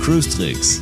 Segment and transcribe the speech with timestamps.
[0.00, 0.80] Cruise Tricks,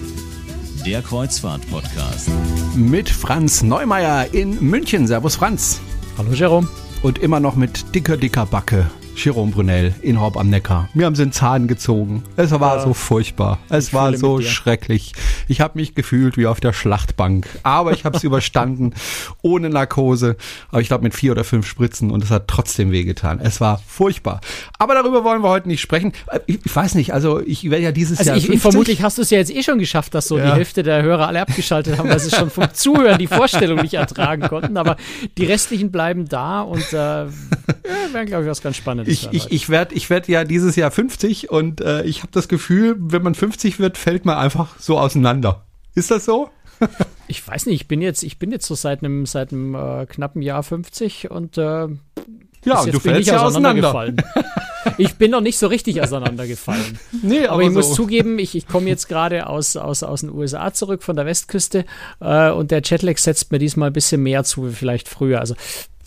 [0.85, 2.29] der Kreuzfahrt-Podcast.
[2.77, 5.07] Mit Franz Neumeier in München.
[5.07, 5.81] Servus Franz.
[6.19, 6.69] Hallo Jerome.
[7.03, 10.89] Und immer noch mit dicker, dicker Backe Jerome Brunel in Horb am Neckar.
[10.95, 12.25] Mir haben sie den Zahn gezogen.
[12.37, 12.85] Es war ja.
[12.85, 13.59] so furchtbar.
[13.69, 15.13] Es ich war so schrecklich.
[15.49, 17.47] Ich habe mich gefühlt wie auf der Schlachtbank.
[17.63, 18.95] Aber ich habe es überstanden.
[19.43, 20.37] Ohne Narkose.
[20.71, 22.11] Aber ich glaube mit vier oder fünf Spritzen.
[22.11, 23.41] Und es hat trotzdem wehgetan.
[23.41, 24.41] Es war furchtbar.
[24.79, 26.13] Aber darüber wollen wir heute nicht sprechen.
[26.47, 27.15] Ich, ich weiß nicht.
[27.15, 28.37] Also ich werde ja dieses also Jahr.
[28.37, 28.63] Ich, 50.
[28.63, 30.47] vermutlich hast du es ja jetzt eh schon geschafft, dass so ja.
[30.47, 33.95] die Hälfte der Hörer alle abgeschaltet haben, weil sie schon vom Zuhören die Vorstellung nicht
[33.95, 34.77] ertragen konnten.
[34.77, 34.97] Aber
[35.39, 37.29] die restlichen bleiben da und äh, ja,
[38.13, 40.91] wäre, glaube ich, was ganz Spannendes ich, ich, ich werde ich werd ja dieses Jahr
[40.91, 44.99] 50 und äh, ich habe das Gefühl, wenn man 50 wird, fällt man einfach so
[44.99, 45.34] auseinander.
[45.95, 46.51] Ist das so?
[47.29, 50.07] ich weiß nicht, ich bin jetzt, ich bin jetzt so seit einem, seit einem äh,
[50.07, 51.89] knappen Jahr 50 und äh,
[52.65, 54.13] ja, und du fällst ja auseinander.
[54.99, 56.99] ich bin noch nicht so richtig auseinandergefallen.
[57.23, 57.75] Nee, aber, aber ich so.
[57.75, 61.25] muss zugeben, ich, ich komme jetzt gerade aus, aus, aus den USA zurück von der
[61.25, 61.87] Westküste
[62.21, 65.41] äh, und der Jetlag setzt mir diesmal ein bisschen mehr zu wie vielleicht früher.
[65.41, 65.55] Also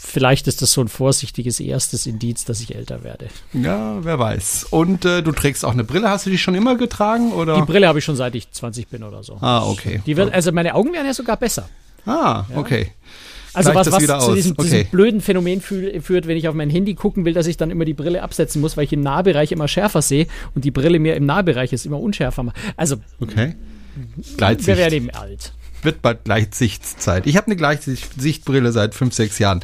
[0.07, 3.27] vielleicht ist das so ein vorsichtiges erstes Indiz, dass ich älter werde.
[3.53, 4.67] Ja, wer weiß.
[4.71, 6.09] Und äh, du trägst auch eine Brille.
[6.09, 7.55] Hast du die schon immer getragen oder?
[7.55, 9.37] Die Brille habe ich schon seit ich 20 bin oder so.
[9.41, 10.01] Ah, okay.
[10.05, 11.69] Die wird, also meine Augen werden ja sogar besser.
[12.05, 12.57] Ah, ja.
[12.57, 12.91] okay.
[13.53, 14.63] Also was, was zu diesem, okay.
[14.63, 17.85] diesem, blöden Phänomen führt, wenn ich auf mein Handy gucken will, dass ich dann immer
[17.85, 21.15] die Brille absetzen muss, weil ich im Nahbereich immer schärfer sehe und die Brille mir
[21.15, 22.53] im Nahbereich ist immer unschärfer.
[22.75, 23.55] Also okay.
[24.37, 24.67] Gleitsicht.
[24.67, 27.27] wir werden eben alt wird bald Gleitsichtszeit.
[27.27, 29.61] Ich habe eine Gleitsichtbrille seit fünf, sechs Jahren.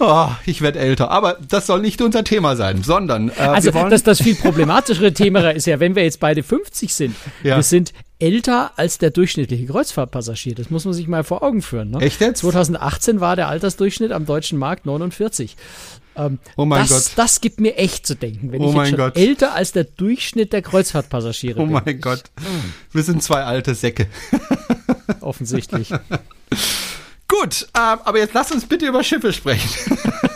[0.00, 4.04] Oh, ich werde älter, aber das soll nicht unser Thema sein, sondern äh, also das,
[4.04, 7.56] das viel problematischere Thema ist ja, wenn wir jetzt beide 50 sind, ja.
[7.56, 10.54] wir sind älter als der durchschnittliche Kreuzfahrtpassagier.
[10.54, 11.90] Das muss man sich mal vor Augen führen.
[11.90, 11.98] Ne?
[12.00, 12.40] Echt jetzt?
[12.40, 15.56] 2018 war der Altersdurchschnitt am deutschen Markt 49.
[16.16, 17.12] Ähm, oh mein das, Gott.
[17.16, 19.16] Das gibt mir echt zu denken, wenn oh ich jetzt schon Gott.
[19.16, 21.76] älter als der Durchschnitt der Kreuzfahrtpassagiere oh bin.
[21.76, 22.24] Oh mein Gott.
[22.92, 24.06] Wir sind zwei alte Säcke.
[25.20, 25.90] Offensichtlich.
[27.28, 29.98] Gut, äh, aber jetzt lass uns bitte über Schiffe sprechen.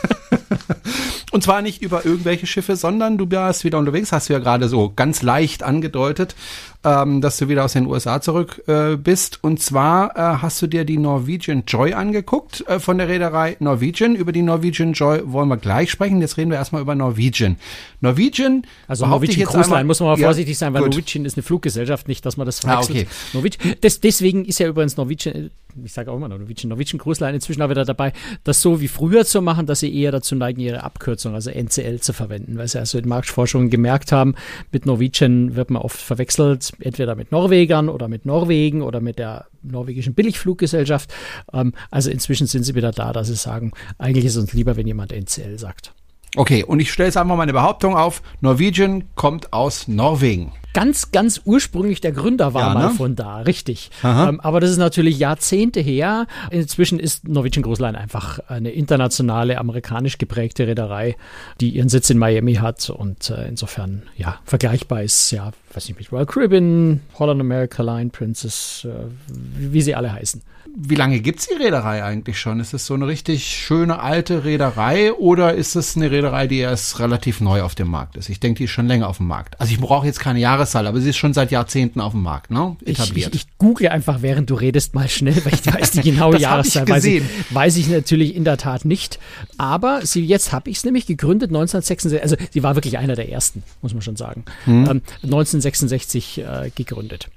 [1.32, 4.68] Und zwar nicht über irgendwelche Schiffe, sondern du bist wieder unterwegs, hast du ja gerade
[4.68, 6.36] so ganz leicht angedeutet,
[6.84, 9.42] ähm, dass du wieder aus den USA zurück äh, bist.
[9.42, 14.14] Und zwar äh, hast du dir die Norwegian Joy angeguckt äh, von der Reederei Norwegian.
[14.14, 16.20] Über die Norwegian Joy wollen wir gleich sprechen.
[16.20, 17.56] Jetzt reden wir erstmal über Norwegian.
[18.02, 20.90] Norwegian, also Norwegian Cruise Line, muss man mal vorsichtig ja, sein, weil gut.
[20.90, 22.98] Norwegian ist eine Fluggesellschaft, nicht, dass man das verwechselt.
[22.98, 23.08] Ah, okay.
[23.32, 25.50] Norwegian, das, deswegen ist ja übrigens Norwegian
[25.84, 28.12] ich sage auch immer Norwegian, Norwegian Cruise Line inzwischen auch wieder dabei,
[28.44, 32.00] das so wie früher zu machen, dass sie eher dazu neigen, ihre Abkürzung, also NCL
[32.00, 34.34] zu verwenden, weil sie also in Marktforschungen gemerkt haben,
[34.70, 39.46] mit Norwegian wird man oft verwechselt, entweder mit Norwegern oder mit Norwegen oder mit der
[39.62, 41.12] norwegischen Billigfluggesellschaft.
[41.52, 44.76] Ähm, also inzwischen sind sie wieder da, dass sie sagen, eigentlich ist es uns lieber,
[44.76, 45.92] wenn jemand NCL sagt.
[46.34, 51.40] Okay, und ich stelle jetzt einfach meine Behauptung auf, Norwegian kommt aus Norwegen ganz, ganz
[51.44, 52.94] ursprünglich der Gründer war ja, mal ne?
[52.94, 53.90] von da, richtig.
[54.04, 56.26] Ähm, aber das ist natürlich Jahrzehnte her.
[56.50, 61.16] Inzwischen ist Norwegian Cruise Line einfach eine internationale, amerikanisch geprägte Reederei,
[61.60, 65.98] die ihren Sitz in Miami hat und äh, insofern, ja, vergleichbar ist, ja, weiß nicht,
[65.98, 70.42] mit Royal Caribbean, Holland America Line, Princess, äh, wie, wie sie alle heißen.
[70.74, 72.58] Wie lange gibt's die Reederei eigentlich schon?
[72.58, 76.98] Ist es so eine richtig schöne alte Reederei oder ist es eine Reederei, die erst
[76.98, 78.30] relativ neu auf dem Markt ist?
[78.30, 79.60] Ich denke, die ist schon länger auf dem Markt.
[79.60, 82.50] Also ich brauche jetzt keine Jahreszahl, aber sie ist schon seit Jahrzehnten auf dem Markt,
[82.50, 82.76] ne?
[82.84, 83.34] Etabliert.
[83.34, 86.38] Ich, ich, ich google einfach, während du redest, mal schnell, weil ich weiß die genaue
[86.38, 86.88] Jahreszahl.
[86.88, 89.18] Weiß ich, weiß ich natürlich in der Tat nicht.
[89.58, 92.22] Aber sie, jetzt habe ich es nämlich gegründet 1966.
[92.22, 94.44] Also sie war wirklich einer der ersten, muss man schon sagen.
[94.64, 94.86] Hm.
[94.88, 97.28] Ähm, 1966 äh, gegründet.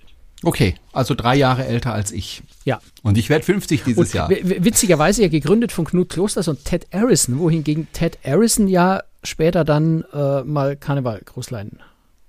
[0.43, 2.43] Okay, also drei Jahre älter als ich.
[2.65, 2.79] Ja.
[3.01, 4.29] Und ich werde 50 dieses und Jahr.
[4.29, 10.03] Witzigerweise ja gegründet von Knut Klosters und Ted Harrison, wohingegen Ted Harrison ja später dann
[10.13, 11.79] äh, mal Karneval Großlein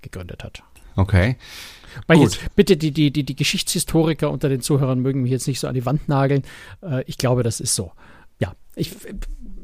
[0.01, 0.63] gegründet hat.
[0.97, 1.37] Okay.
[2.05, 2.33] Weil Gut.
[2.33, 5.67] Jetzt, bitte, die, die, die, die Geschichtshistoriker unter den Zuhörern mögen mich jetzt nicht so
[5.67, 6.43] an die Wand nageln.
[6.81, 7.91] Äh, ich glaube, das ist so.
[8.39, 8.91] Ja, ich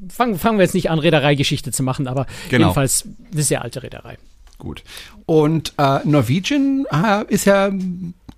[0.10, 2.68] fangen fangen wir jetzt nicht an, Reedereigeschichte zu machen, aber genau.
[2.68, 4.18] jedenfalls eine sehr alte Reederei.
[4.58, 4.84] Gut.
[5.25, 7.72] Und äh, Norwegian äh, ist ja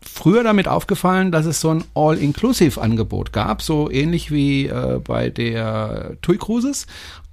[0.02, 6.18] früher damit aufgefallen, dass es so ein All-Inclusive-Angebot gab, so ähnlich wie äh, bei der
[6.22, 6.88] TUI Cruises.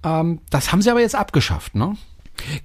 [0.05, 1.97] Ähm, das haben sie aber jetzt abgeschafft, ne?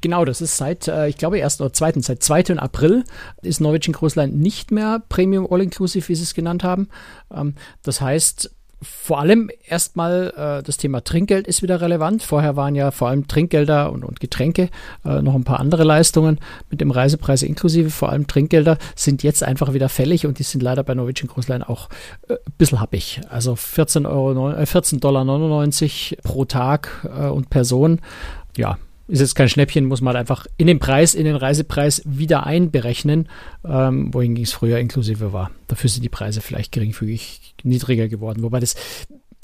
[0.02, 2.58] Genau, das ist seit, äh, ich glaube, erst oder zweiten, seit 2.
[2.58, 3.04] April
[3.42, 6.90] ist Norwegian Cruise Line nicht mehr Premium All-Inclusive, wie sie es genannt haben.
[7.34, 12.22] Ähm, das heißt, vor allem erstmal äh, das Thema Trinkgeld ist wieder relevant.
[12.22, 14.70] Vorher waren ja vor allem Trinkgelder und, und Getränke,
[15.04, 16.40] äh, noch ein paar andere Leistungen
[16.70, 17.90] mit dem Reisepreis inklusive.
[17.90, 21.52] Vor allem Trinkgelder sind jetzt einfach wieder fällig und die sind leider bei Norwegian Cruise
[21.52, 21.90] Line auch
[22.30, 23.22] ein bisschen happig.
[23.30, 28.00] Also 14 Euro, 14 Dollar 99 pro Tag und Person.
[28.56, 28.78] Ja,
[29.08, 32.46] ist jetzt kein Schnäppchen, muss man halt einfach in den Preis, in den Reisepreis wieder
[32.46, 33.30] einberechnen,
[33.66, 35.52] ähm, wohingegen es früher inklusive war.
[35.68, 38.76] Dafür sind die Preise vielleicht geringfügig niedriger geworden, wobei das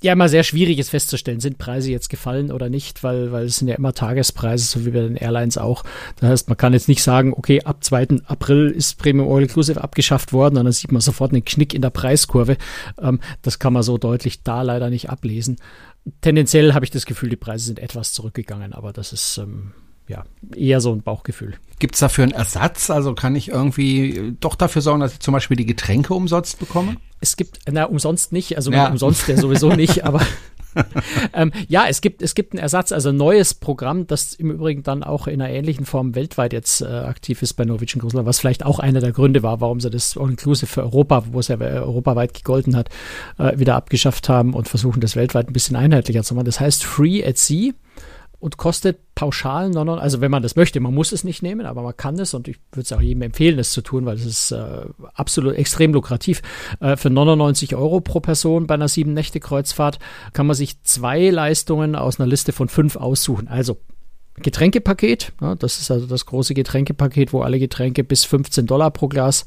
[0.04, 3.58] ja immer sehr schwierig ist festzustellen, sind Preise jetzt gefallen oder nicht, weil, weil es
[3.58, 5.84] sind ja immer Tagespreise, so wie bei den Airlines auch.
[6.20, 8.08] Das heißt, man kann jetzt nicht sagen, okay, ab 2.
[8.26, 11.82] April ist Premium All Inclusive abgeschafft worden und dann sieht man sofort einen Knick in
[11.82, 12.58] der Preiskurve.
[13.02, 15.58] Ähm, das kann man so deutlich da leider nicht ablesen
[16.22, 19.74] tendenziell habe ich das Gefühl, die Preise sind etwas zurückgegangen, aber das ist ähm,
[20.08, 20.24] ja
[20.56, 21.56] eher so ein Bauchgefühl.
[21.80, 22.90] Gibt es dafür einen Ersatz?
[22.90, 26.98] Also kann ich irgendwie doch dafür sorgen, dass ich zum Beispiel die Getränke umsonst bekomme?
[27.20, 28.90] Es gibt, na, umsonst nicht, also ja.
[28.90, 30.22] umsonst ja sowieso nicht, aber
[31.34, 34.84] ähm, ja, es gibt, es gibt einen Ersatz, also ein neues Programm, das im Übrigen
[34.84, 38.26] dann auch in einer ähnlichen Form weltweit jetzt äh, aktiv ist bei Norwegian Cruise Line,
[38.26, 41.48] was vielleicht auch einer der Gründe war, warum sie das All-Inclusive für Europa, wo es
[41.48, 42.90] ja europaweit gegolten hat,
[43.38, 46.46] äh, wieder abgeschafft haben und versuchen, das weltweit ein bisschen einheitlicher zu machen.
[46.46, 47.74] Das heißt Free at Sea
[48.44, 51.82] und kostet pauschal 99, also wenn man das möchte, man muss es nicht nehmen, aber
[51.82, 54.26] man kann es und ich würde es auch jedem empfehlen, das zu tun, weil es
[54.26, 54.82] ist äh,
[55.14, 56.42] absolut extrem lukrativ.
[56.82, 59.98] Äh, für 99 Euro pro Person bei einer sieben Nächte Kreuzfahrt
[60.34, 63.48] kann man sich zwei Leistungen aus einer Liste von fünf aussuchen.
[63.48, 63.78] Also
[64.36, 69.08] Getränkepaket, ja, das ist also das große Getränkepaket, wo alle Getränke bis 15 Dollar pro
[69.08, 69.46] Glas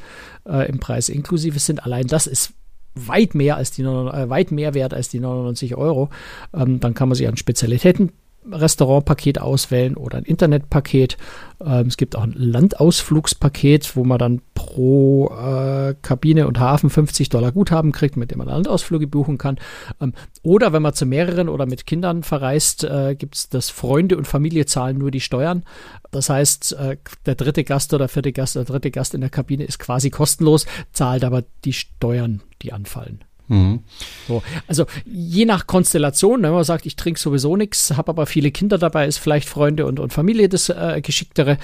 [0.48, 1.84] äh, im Preis inklusive sind.
[1.84, 2.54] Allein das ist
[2.94, 6.08] weit mehr als die äh, weit mehr wert als die 99 Euro.
[6.54, 8.12] Ähm, dann kann man sich an Spezialitäten
[8.50, 11.16] Restaurantpaket auswählen oder ein Internetpaket.
[11.64, 17.28] Ähm, es gibt auch ein Landausflugspaket, wo man dann pro äh, Kabine und Hafen 50
[17.28, 19.58] Dollar Guthaben kriegt, mit dem man Landausflüge buchen kann.
[20.00, 20.12] Ähm,
[20.42, 24.26] oder wenn man zu mehreren oder mit Kindern verreist, äh, gibt es das Freunde und
[24.26, 25.64] Familie zahlen nur die Steuern.
[26.10, 29.64] Das heißt, äh, der dritte Gast oder vierte Gast oder dritte Gast in der Kabine
[29.64, 33.24] ist quasi kostenlos, zahlt aber die Steuern, die anfallen.
[33.48, 33.80] Mhm.
[34.26, 38.26] So, also je nach Konstellation, ne, wenn man sagt, ich trinke sowieso nichts, habe aber
[38.26, 41.58] viele Kinder dabei, ist vielleicht Freunde und, und Familie das äh, geschicktere.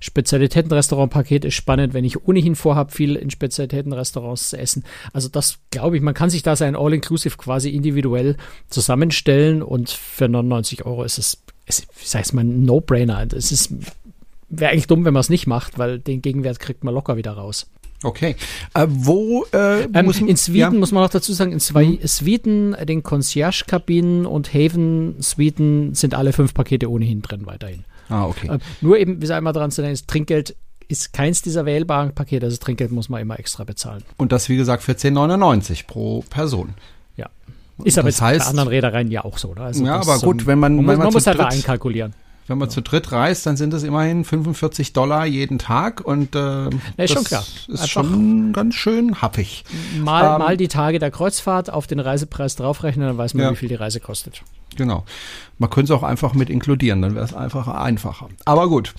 [0.00, 4.84] Spezialitätenrestaurantpaket ist spannend, wenn ich ohnehin vorhabe, viel in Spezialitätenrestaurants zu essen.
[5.12, 8.36] Also das glaube ich, man kann sich da sein All-Inclusive quasi individuell
[8.70, 13.26] zusammenstellen und für 99 Euro ist es, ist, wie sag ich mal, ein No-Brainer.
[13.32, 13.72] Es ist
[14.48, 17.32] wäre eigentlich dumm, wenn man es nicht macht, weil den Gegenwert kriegt man locker wieder
[17.32, 17.68] raus.
[18.02, 18.36] Okay.
[18.74, 20.70] Äh, wo äh, ähm, muss, In Sweden ja.
[20.70, 22.06] muss man noch dazu sagen, in mhm.
[22.06, 27.84] Sweden, den Concierge-Kabinen und Haven Sweden sind alle fünf Pakete ohnehin drin weiterhin.
[28.08, 28.48] Ah, okay.
[28.48, 30.56] Äh, nur eben, wie sei einmal dran zu denken, ist Trinkgeld
[30.88, 34.04] ist keins dieser wählbaren Pakete, also Trinkgeld muss man immer extra bezahlen.
[34.16, 36.74] Und das, wie gesagt, für 10,99 pro Person.
[37.16, 37.28] Ja.
[37.82, 39.48] Ist aber das heißt, bei anderen Reedereien ja auch so.
[39.48, 39.62] Oder?
[39.62, 40.76] Also ja, aber gut, wenn man.
[40.76, 42.14] Man, wenn man, man muss halt da einkalkulieren.
[42.46, 42.74] Wenn man ja.
[42.74, 47.10] zu dritt reist, dann sind es immerhin 45 Dollar jeden Tag und äh, ja, das
[47.10, 49.64] ist Einfach schon ganz schön happig.
[49.98, 53.52] Mal, ähm, mal die Tage der Kreuzfahrt auf den Reisepreis draufrechnen, dann weiß man, ja.
[53.52, 54.42] wie viel die Reise kostet.
[54.76, 55.04] Genau.
[55.58, 58.28] Man könnte es auch einfach mit inkludieren, dann wäre es einfach einfacher.
[58.44, 58.94] Aber gut.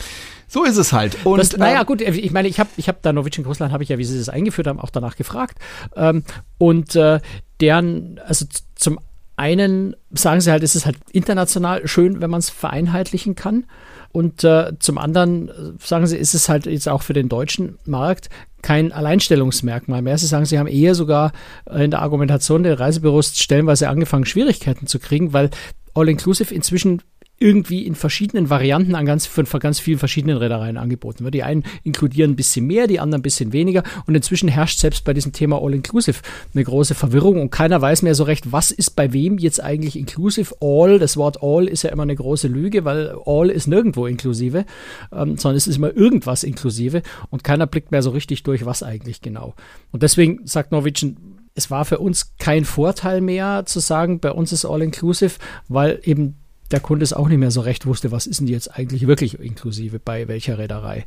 [0.47, 1.25] So ist es halt.
[1.25, 3.83] Und, das, naja, ähm, gut, ich meine, ich habe ich hab da Norwegian Russland, habe
[3.83, 5.57] ich ja, wie sie das eingeführt haben, auch danach gefragt.
[5.95, 6.23] Ähm,
[6.57, 7.19] und äh,
[7.59, 8.45] deren, also
[8.75, 8.99] zum
[9.37, 13.65] einen sagen sie halt, es ist halt international schön, wenn man es vereinheitlichen kann.
[14.11, 17.77] Und äh, zum anderen äh, sagen sie, ist es halt jetzt auch für den deutschen
[17.85, 18.29] Markt
[18.63, 20.17] kein Alleinstellungsmerkmal mehr.
[20.17, 21.31] Sie sagen, sie haben eher sogar
[21.71, 25.51] in der Argumentation der Reisebüros stellenweise angefangen, Schwierigkeiten zu kriegen, weil
[25.93, 27.01] All-Inclusive inzwischen
[27.39, 31.35] irgendwie in verschiedenen Varianten an ganz, von ganz vielen verschiedenen Reedereien angeboten wird.
[31.35, 33.83] Die einen inkludieren ein bisschen mehr, die anderen ein bisschen weniger.
[34.05, 36.21] Und inzwischen herrscht selbst bei diesem Thema All-Inclusive
[36.53, 39.97] eine große Verwirrung und keiner weiß mehr so recht, was ist bei wem jetzt eigentlich
[39.97, 40.55] inclusive.
[40.61, 44.65] All, das Wort All ist ja immer eine große Lüge, weil All ist nirgendwo inklusive,
[45.11, 48.81] ähm, sondern es ist immer irgendwas inklusive und keiner blickt mehr so richtig durch, was
[48.81, 49.53] eigentlich genau.
[49.91, 51.17] Und deswegen sagt Norwegian,
[51.53, 55.35] es war für uns kein Vorteil mehr zu sagen, bei uns ist All-Inclusive,
[55.67, 56.35] weil eben
[56.71, 59.39] der Kunde es auch nicht mehr so recht wusste, was ist denn jetzt eigentlich wirklich
[59.39, 61.05] inklusive bei welcher Reederei.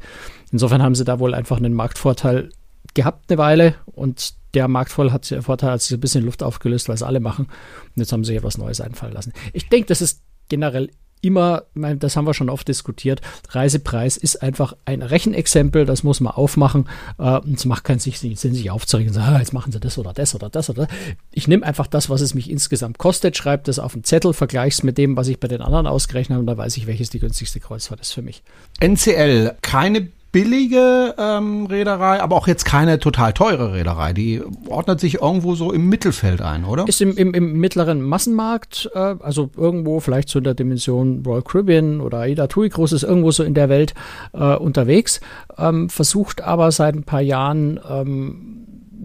[0.53, 2.51] Insofern haben sie da wohl einfach einen Marktvorteil
[2.95, 6.97] gehabt eine Weile und der Marktvorteil hat, Vorteil hat sich ein bisschen Luft aufgelöst, weil
[6.97, 7.47] es alle machen.
[7.47, 9.33] Und jetzt haben sie sich etwas Neues einfallen lassen.
[9.53, 10.91] Ich denke, das ist generell
[11.21, 16.33] immer, das haben wir schon oft diskutiert, Reisepreis ist einfach ein Rechenexempel, das muss man
[16.33, 16.89] aufmachen.
[17.19, 20.13] Äh, es macht keinen Sinn, sich aufzuregen und sagen, ah, jetzt machen sie das oder
[20.13, 20.97] das oder das oder das.
[21.33, 24.75] Ich nehme einfach das, was es mich insgesamt kostet, schreibe das auf einen Zettel, vergleiche
[24.75, 27.11] es mit dem, was ich bei den anderen ausgerechnet habe und dann weiß ich, welches
[27.11, 28.43] die günstigste Kreuzfahrt ist für mich.
[28.81, 34.13] NCL, keine billige ähm, Reederei, aber auch jetzt keine total teure Reederei.
[34.13, 36.87] Die ordnet sich irgendwo so im Mittelfeld ein, oder?
[36.87, 41.43] Ist im, im, im mittleren Massenmarkt, äh, also irgendwo vielleicht so in der Dimension Royal
[41.43, 43.95] Caribbean oder Aida Tui Cruise ist irgendwo so in der Welt
[44.33, 45.21] äh, unterwegs,
[45.59, 48.61] ähm, versucht aber seit ein paar Jahren ähm,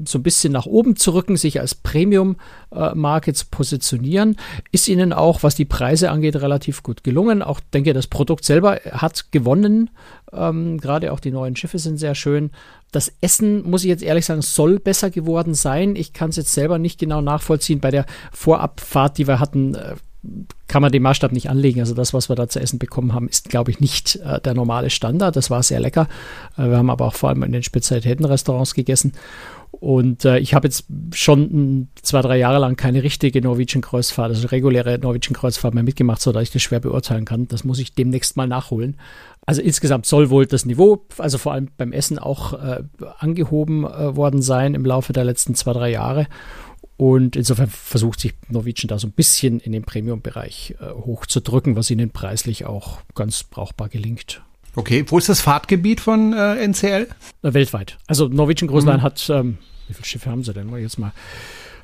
[0.06, 4.36] so ein bisschen nach oben zu rücken, sich als Premium-Marke zu positionieren.
[4.72, 7.42] Ist ihnen auch, was die Preise angeht, relativ gut gelungen.
[7.42, 9.90] Auch denke, das Produkt selber hat gewonnen.
[10.34, 12.52] Ähm, Gerade auch die neuen Schiffe sind sehr schön.
[12.92, 15.96] Das Essen, muss ich jetzt ehrlich sagen, soll besser geworden sein.
[15.96, 17.80] Ich kann es jetzt selber nicht genau nachvollziehen.
[17.80, 19.96] Bei der Vorabfahrt, die wir hatten, äh,
[20.68, 21.80] kann man den Maßstab nicht anlegen.
[21.80, 24.54] Also das, was wir da zu essen bekommen haben, ist, glaube ich, nicht äh, der
[24.54, 25.36] normale Standard.
[25.36, 26.08] Das war sehr lecker.
[26.58, 29.14] Äh, wir haben aber auch vor allem in den Spezialitätenrestaurants gegessen.
[29.80, 34.98] Und äh, ich habe jetzt schon zwei, drei Jahre lang keine richtige Norwegian-Kreuzfahrt, also reguläre
[35.00, 37.48] Norwegian-Kreuzfahrt mehr mitgemacht, sodass ich das schwer beurteilen kann.
[37.48, 38.98] Das muss ich demnächst mal nachholen.
[39.46, 42.84] Also insgesamt soll wohl das Niveau, also vor allem beim Essen auch äh,
[43.20, 46.28] angehoben äh, worden sein im Laufe der letzten zwei, drei Jahre.
[46.98, 51.92] Und insofern versucht sich Norwegian da so ein bisschen in den Premium-Bereich äh, hochzudrücken, was
[51.92, 54.42] ihnen preislich auch ganz brauchbar gelingt.
[54.76, 57.08] Okay, wo ist das Fahrtgebiet von äh, NCL?
[57.42, 57.98] Weltweit.
[58.08, 59.04] Also Norwegian Cruise Line mhm.
[59.04, 60.70] hat, ähm, wie viele Schiffe haben sie denn?
[60.70, 61.14] Mal jetzt mal.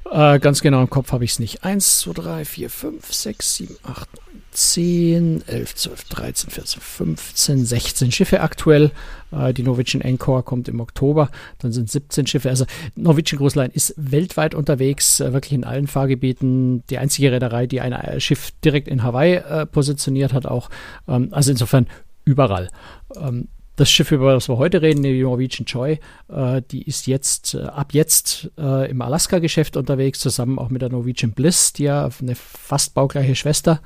[0.09, 1.63] Äh, ganz genau im Kopf habe ich es nicht.
[1.63, 7.65] 1, 2, 3, 4, 5, 6, 7, 8, 9, 10, 11, 12, 13, 14, 15,
[7.65, 8.91] 16 Schiffe aktuell.
[9.31, 11.29] Äh, die Norwegian Encore kommt im Oktober.
[11.59, 12.49] Dann sind 17 Schiffe.
[12.49, 16.83] Also Norwegian Cruise Line ist weltweit unterwegs, äh, wirklich in allen Fahrgebieten.
[16.89, 20.69] Die einzige Reederei, die ein äh, Schiff direkt in Hawaii äh, positioniert hat auch.
[21.07, 21.87] Ähm, also insofern
[22.31, 22.69] überall.
[23.15, 27.55] Ähm, das Schiff, über das wir heute reden, die Norwegian Joy, äh, die ist jetzt
[27.55, 32.09] äh, ab jetzt äh, im Alaska-Geschäft unterwegs, zusammen auch mit der Norwegian Bliss, die ja
[32.21, 33.81] eine fast baugleiche Schwester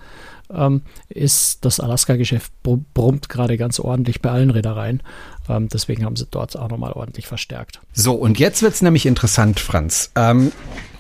[0.54, 1.66] ähm, ist.
[1.66, 5.02] Das Alaska-Geschäft brummt gerade ganz ordentlich bei allen Reedereien.
[5.50, 7.80] Ähm, deswegen haben sie dort auch nochmal ordentlich verstärkt.
[7.94, 10.12] So, und jetzt wird es nämlich interessant, Franz.
[10.16, 10.52] Ähm,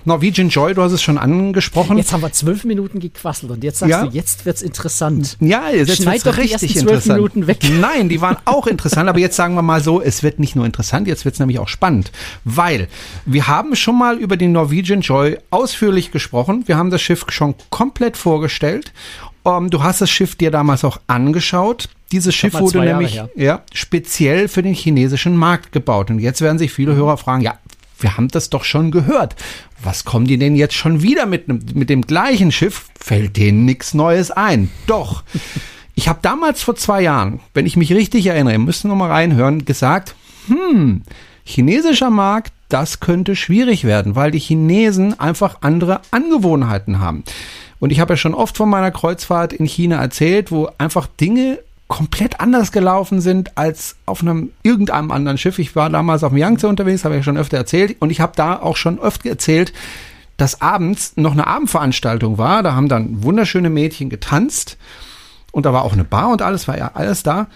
[0.05, 1.97] Norwegian Joy, du hast es schon angesprochen.
[1.97, 4.05] Jetzt haben wir zwölf Minuten gequasselt und jetzt sagst ja.
[4.05, 5.35] du, jetzt wird's interessant.
[5.39, 7.17] Ja, jetzt Schneid wird's richtig interessant.
[7.17, 7.57] Minuten weg.
[7.81, 10.65] Nein, die waren auch interessant, aber jetzt sagen wir mal so, es wird nicht nur
[10.65, 12.11] interessant, jetzt wird's nämlich auch spannend,
[12.43, 12.87] weil
[13.25, 16.67] wir haben schon mal über den Norwegian Joy ausführlich gesprochen.
[16.67, 18.93] Wir haben das Schiff schon komplett vorgestellt.
[19.45, 21.87] Um, ähm, du hast das Schiff dir damals auch angeschaut.
[22.11, 26.09] Dieses Schiff wurde nämlich ja, speziell für den chinesischen Markt gebaut.
[26.09, 27.57] Und jetzt werden sich viele Hörer fragen, ja,
[27.99, 29.35] wir haben das doch schon gehört.
[29.83, 32.87] Was kommen die denn jetzt schon wieder mit, mit dem gleichen Schiff?
[32.99, 34.69] Fällt denen nichts Neues ein.
[34.87, 35.23] Doch.
[35.97, 39.63] Ich habe damals vor zwei Jahren, wenn ich mich richtig erinnere, müssen wir mal reinhören,
[39.63, 40.13] gesagt,
[40.47, 41.03] hm,
[41.45, 47.23] chinesischer Markt, das könnte schwierig werden, weil die Chinesen einfach andere Angewohnheiten haben.
[47.79, 51.59] Und ich habe ja schon oft von meiner Kreuzfahrt in China erzählt, wo einfach Dinge
[51.87, 55.59] komplett anders gelaufen sind als auf einem irgendeinem anderen Schiff.
[55.59, 58.33] Ich war damals auf dem Yangtze unterwegs, habe ich schon öfter erzählt und ich habe
[58.35, 59.71] da auch schon öfter erzählt,
[60.37, 62.63] dass abends noch eine Abendveranstaltung war.
[62.63, 64.77] Da haben dann wunderschöne Mädchen getanzt
[65.51, 67.47] und da war auch eine Bar und alles war ja alles da.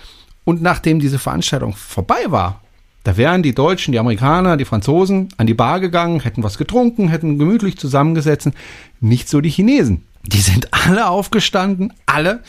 [0.46, 2.62] Und nachdem diese Veranstaltung vorbei war,
[3.04, 7.08] da wären die Deutschen, die Amerikaner, die Franzosen an die Bar gegangen, hätten was getrunken,
[7.08, 8.50] hätten gemütlich zusammengesetzt.
[9.00, 10.06] Nicht so die Chinesen.
[10.24, 12.42] Die sind alle aufgestanden, alle,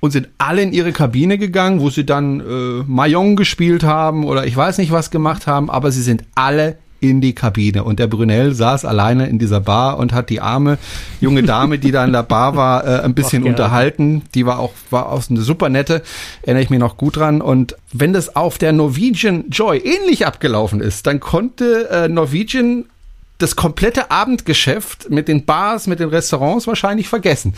[0.00, 4.46] und sind alle in ihre Kabine gegangen, wo sie dann äh, Mayong gespielt haben oder
[4.46, 7.84] ich weiß nicht was gemacht haben, aber sie sind alle in die Kabine.
[7.84, 10.78] Und der Brunel saß alleine in dieser Bar und hat die arme
[11.20, 14.22] junge Dame, die da in der Bar war, äh, ein bisschen Ach, unterhalten.
[14.34, 16.02] Die war auch, war auch eine super nette,
[16.42, 17.40] erinnere ich mich noch gut dran.
[17.40, 22.86] Und wenn das auf der Norwegian Joy ähnlich abgelaufen ist, dann konnte äh, Norwegian
[23.38, 27.54] das komplette Abendgeschäft mit den Bars, mit den Restaurants wahrscheinlich vergessen.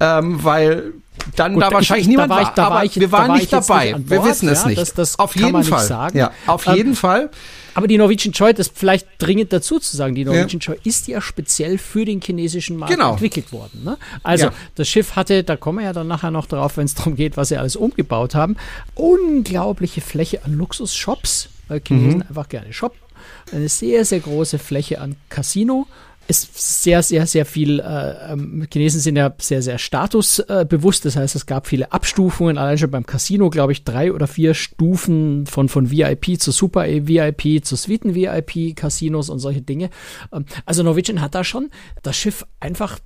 [0.00, 0.94] Ähm, weil
[1.36, 2.42] dann Gut, da wahrscheinlich ich, niemand da war.
[2.42, 3.92] Ich, da aber war ich, wir waren war nicht dabei.
[3.92, 4.80] Nicht wir wissen es ja, nicht.
[4.80, 6.10] Das, das auf jeden Fall.
[6.14, 7.30] Ja, auf ähm, jeden Fall.
[7.74, 10.72] Aber die Norwegian Joy, das vielleicht dringend dazu zu sagen, die Norwegian ja.
[10.72, 13.12] Joy ist ja speziell für den chinesischen Markt genau.
[13.12, 13.82] entwickelt worden.
[13.84, 13.96] Ne?
[14.22, 14.52] Also ja.
[14.74, 17.36] das Schiff hatte, da kommen wir ja dann nachher noch drauf, wenn es darum geht,
[17.36, 18.56] was sie alles umgebaut haben,
[18.94, 22.26] unglaubliche Fläche an Luxusshops, weil Chinesen mhm.
[22.28, 22.98] einfach gerne shoppen
[23.52, 25.86] eine sehr, sehr große Fläche an Casino.
[26.28, 31.04] Ist sehr, sehr, sehr viel, äh, ähm, Chinesen sind ja sehr, sehr statusbewusst.
[31.04, 32.58] Äh, das heißt, es gab viele Abstufungen.
[32.58, 36.86] Allein schon beim Casino, glaube ich, drei oder vier Stufen von, von VIP zu Super
[36.86, 39.90] VIP zu Suiten VIP, Casinos und solche Dinge.
[40.32, 41.70] Ähm, also Norwegian hat da schon
[42.02, 43.00] das Schiff einfach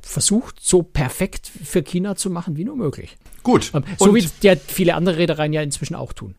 [0.00, 3.16] versucht, so perfekt für China zu machen wie nur möglich.
[3.42, 3.70] Gut.
[3.74, 6.34] Ähm, so und wie ja viele andere Reedereien ja inzwischen auch tun.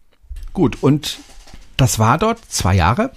[0.54, 1.20] Gut, und
[1.78, 3.12] das war dort zwei Jahre.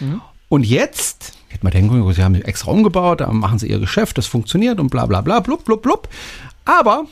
[0.00, 0.20] Mhm.
[0.48, 4.18] Und jetzt, hätte man denken können, sie haben extra umgebaut, da machen sie ihr Geschäft,
[4.18, 6.08] das funktioniert und bla bla bla, blub, blub, blub.
[6.64, 7.06] Aber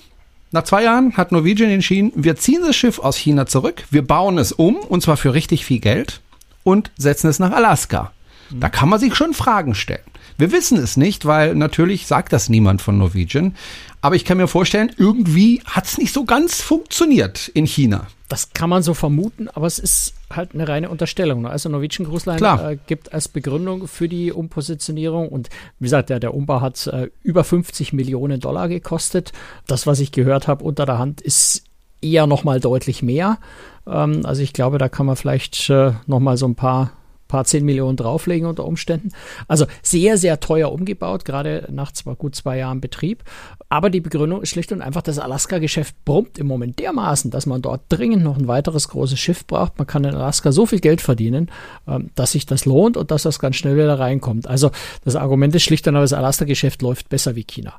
[0.52, 4.38] Nach zwei Jahren hat Norwegian entschieden, wir ziehen das Schiff aus China zurück, wir bauen
[4.38, 6.20] es um, und zwar für richtig viel Geld,
[6.62, 8.12] und setzen es nach Alaska.
[8.50, 10.00] Da kann man sich schon Fragen stellen.
[10.38, 13.54] Wir wissen es nicht, weil natürlich sagt das niemand von Norwegian.
[14.02, 18.06] Aber ich kann mir vorstellen, irgendwie hat es nicht so ganz funktioniert in China.
[18.28, 21.42] Das kann man so vermuten, aber es ist halt eine reine Unterstellung.
[21.42, 21.50] Ne?
[21.50, 26.20] Also Norwegian Cruise Line äh, gibt als Begründung für die Umpositionierung und wie gesagt, der,
[26.20, 29.32] der Umbau hat äh, über 50 Millionen Dollar gekostet.
[29.66, 31.64] Das, was ich gehört habe unter der Hand, ist
[32.02, 33.38] eher noch mal deutlich mehr.
[33.86, 36.92] Ähm, also ich glaube, da kann man vielleicht äh, noch mal so ein paar
[37.28, 39.10] paar 10 Millionen drauflegen unter Umständen.
[39.48, 43.24] Also sehr, sehr teuer umgebaut, gerade nach zwar gut zwei Jahren Betrieb.
[43.68, 47.62] Aber die Begründung ist schlicht und einfach, das Alaska-Geschäft brummt im Moment dermaßen, dass man
[47.62, 49.78] dort dringend noch ein weiteres großes Schiff braucht.
[49.78, 51.50] Man kann in Alaska so viel Geld verdienen,
[51.88, 54.46] ähm, dass sich das lohnt und dass das ganz schnell wieder reinkommt.
[54.46, 54.70] Also
[55.04, 57.74] das Argument ist schlicht und einfach, das Alaska-Geschäft läuft besser wie China.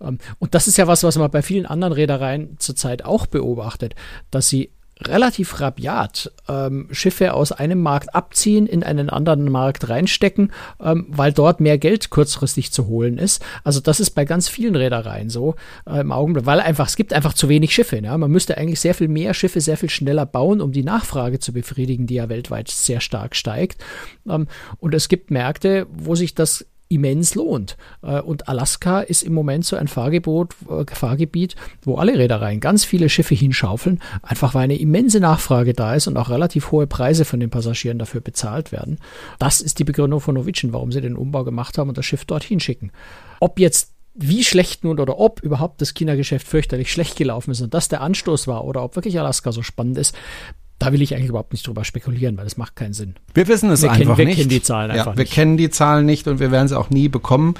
[0.00, 3.94] Ähm, und das ist ja was, was man bei vielen anderen Reedereien zurzeit auch beobachtet,
[4.30, 4.70] dass sie
[5.06, 10.52] relativ rabiat ähm, Schiffe aus einem Markt abziehen, in einen anderen Markt reinstecken,
[10.82, 13.42] ähm, weil dort mehr Geld kurzfristig zu holen ist.
[13.64, 15.54] Also das ist bei ganz vielen Reedereien so
[15.86, 17.98] äh, im Augenblick, weil einfach es gibt einfach zu wenig Schiffe.
[17.98, 18.16] Ja?
[18.18, 21.52] Man müsste eigentlich sehr viel mehr Schiffe sehr viel schneller bauen, um die Nachfrage zu
[21.52, 23.82] befriedigen, die ja weltweit sehr stark steigt.
[24.28, 24.46] Ähm,
[24.78, 27.78] und es gibt Märkte, wo sich das immens lohnt.
[28.02, 32.84] Äh, und Alaska ist im Moment so ein Fahrgebot, äh, Fahrgebiet, wo alle Reedereien ganz
[32.84, 37.24] viele Schiffe hinschaufeln, einfach weil eine immense Nachfrage da ist und auch relativ hohe Preise
[37.24, 38.98] von den Passagieren dafür bezahlt werden.
[39.38, 42.24] Das ist die Begründung von Novicin, warum sie den Umbau gemacht haben und das Schiff
[42.24, 42.90] dorthin schicken.
[43.38, 47.72] Ob jetzt wie schlecht nun oder ob überhaupt das China-Geschäft fürchterlich schlecht gelaufen ist und
[47.72, 50.16] das der Anstoß war oder ob wirklich Alaska so spannend ist,
[50.80, 53.14] da will ich eigentlich überhaupt nicht drüber spekulieren, weil das macht keinen Sinn.
[53.34, 54.38] Wir wissen es wir einfach kennen, wir nicht.
[54.38, 55.30] Wir kennen die Zahlen einfach ja, wir nicht.
[55.30, 57.54] Wir kennen die Zahlen nicht und wir werden sie auch nie bekommen.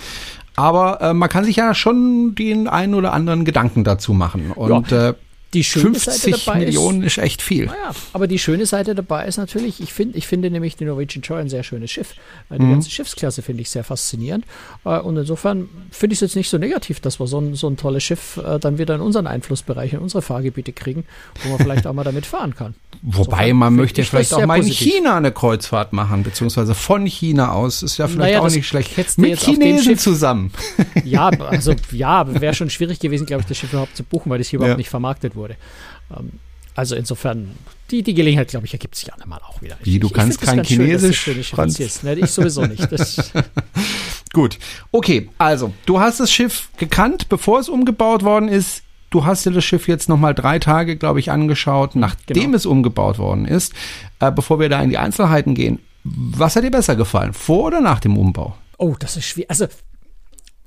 [0.56, 4.52] Aber äh, man kann sich ja schon den einen oder anderen Gedanken dazu machen.
[4.52, 5.10] Und ja.
[5.10, 5.14] äh,
[5.52, 7.66] die schöne 50 Seite dabei Millionen ist, ist echt viel.
[7.66, 11.22] Naja, aber die schöne Seite dabei ist natürlich, ich finde, ich finde nämlich die Norwegian
[11.22, 12.14] Joy ein sehr schönes Schiff.
[12.50, 12.72] Äh, die mhm.
[12.72, 14.44] ganze Schiffsklasse finde ich sehr faszinierend.
[14.84, 17.68] Äh, und insofern finde ich es jetzt nicht so negativ, dass wir so ein, so
[17.68, 21.04] ein tolles Schiff äh, dann wieder in unseren Einflussbereich, in unsere Fahrgebiete kriegen,
[21.42, 22.74] wo man vielleicht auch mal damit fahren kann.
[23.02, 24.92] Wobei insofern man möchte vielleicht auch mal in positiv.
[24.92, 27.82] China eine Kreuzfahrt machen, beziehungsweise von China aus.
[27.82, 29.18] Ist ja vielleicht naja, auch nicht schlecht.
[29.18, 30.52] Mit Chinesen zusammen.
[31.04, 34.38] Ja, also ja, wäre schon schwierig gewesen, glaube ich, das Schiff überhaupt zu buchen, weil
[34.38, 34.76] das hier überhaupt ja.
[34.76, 35.39] nicht vermarktet wurde.
[35.48, 36.32] Ähm,
[36.74, 37.50] also insofern,
[37.90, 39.76] die, die Gelegenheit, glaube ich, ergibt sich einmal auch wieder.
[39.82, 42.02] Wie, du ich, kannst ich kein Chinesisch, schön, Franz?
[42.02, 42.88] Ne, ich sowieso nicht.
[44.32, 44.58] Gut,
[44.92, 48.82] okay, also, du hast das Schiff gekannt, bevor es umgebaut worden ist.
[49.10, 52.56] Du hast dir das Schiff jetzt nochmal drei Tage, glaube ich, angeschaut, nachdem genau.
[52.56, 53.74] es umgebaut worden ist.
[54.20, 57.80] Äh, bevor wir da in die Einzelheiten gehen, was hat dir besser gefallen, vor oder
[57.80, 58.56] nach dem Umbau?
[58.78, 59.50] Oh, das ist schwierig.
[59.50, 59.66] Also,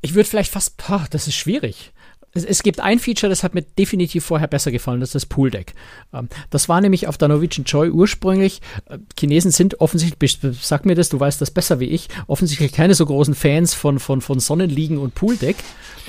[0.01, 1.93] ich würde vielleicht fast, boah, das ist schwierig.
[2.33, 5.25] Es, es, gibt ein Feature, das hat mir definitiv vorher besser gefallen, das ist das
[5.27, 5.73] Pooldeck.
[6.13, 8.61] Ähm, das war nämlich auf der Norwegian Joy ursprünglich.
[8.85, 12.95] Äh, Chinesen sind offensichtlich, sag mir das, du weißt das besser wie ich, offensichtlich keine
[12.95, 15.57] so großen Fans von, von, von Sonnenliegen und Pooldeck.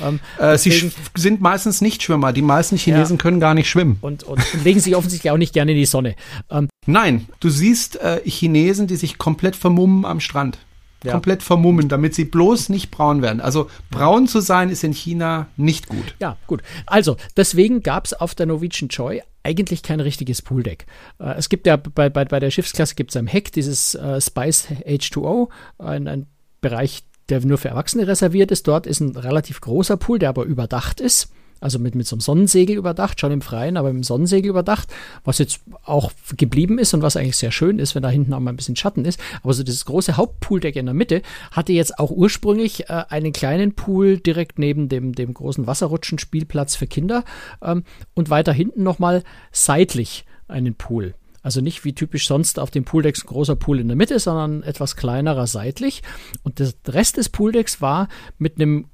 [0.03, 2.33] Ähm, äh, sie sind meistens nicht Schwimmer.
[2.33, 3.23] Die meisten Chinesen ja.
[3.23, 3.99] können gar nicht schwimmen.
[4.01, 6.17] Und, und, und, legen sich offensichtlich auch nicht gerne in die Sonne.
[6.51, 10.59] Ähm, Nein, du siehst äh, Chinesen, die sich komplett vermummen am Strand
[11.05, 11.13] ja.
[11.13, 13.41] komplett vermummen, damit sie bloß nicht braun werden.
[13.41, 16.15] Also braun zu sein ist in China nicht gut.
[16.21, 16.63] Ja, gut.
[16.87, 20.87] Also deswegen gab es auf der Norwegian Joy eigentlich kein richtiges Pooldeck.
[21.19, 24.21] Äh, es gibt ja bei, bei, bei der Schiffsklasse gibt es am Heck dieses äh,
[24.21, 26.27] Spice H2O, ein, ein
[26.61, 28.67] Bereich, der nur für Erwachsene reserviert ist.
[28.67, 31.31] Dort ist ein relativ großer Pool, der aber überdacht ist
[31.65, 34.93] also mit, mit so einem Sonnensegel überdacht, schon im Freien, aber mit dem Sonnensegel überdacht,
[35.25, 38.41] was jetzt auch geblieben ist und was eigentlich sehr schön ist, wenn da hinten auch
[38.41, 39.19] mal ein bisschen Schatten ist.
[39.43, 41.23] Aber so dieses große Hauptpooldeck in der Mitte
[41.53, 46.87] hatte jetzt auch ursprünglich äh, einen kleinen Pool direkt neben dem, dem großen Wasserrutschen-Spielplatz für
[46.87, 47.25] Kinder
[47.63, 51.15] ähm, und weiter hinten nochmal seitlich einen Pool.
[51.43, 54.63] Also nicht wie typisch sonst auf dem Pooldecks ein großer Pool in der Mitte, sondern
[54.63, 56.03] etwas kleinerer seitlich.
[56.43, 58.87] Und der Rest des Pooldecks war mit einem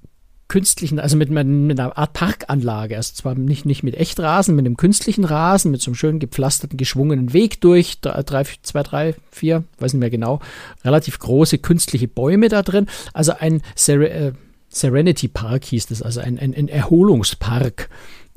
[0.51, 2.97] künstlichen, also mit, mit, einer Art Parkanlage.
[2.97, 6.77] Also zwar nicht, nicht mit Echtrasen, mit einem künstlichen Rasen, mit so einem schön gepflasterten,
[6.77, 10.41] geschwungenen Weg durch, drei, zwei, drei, vier, weiß nicht mehr genau,
[10.85, 12.89] relativ große künstliche Bäume da drin.
[13.15, 14.33] Also ein Ser äh,
[14.69, 17.89] Serenity Park hieß das, also ein, ein, ein Erholungspark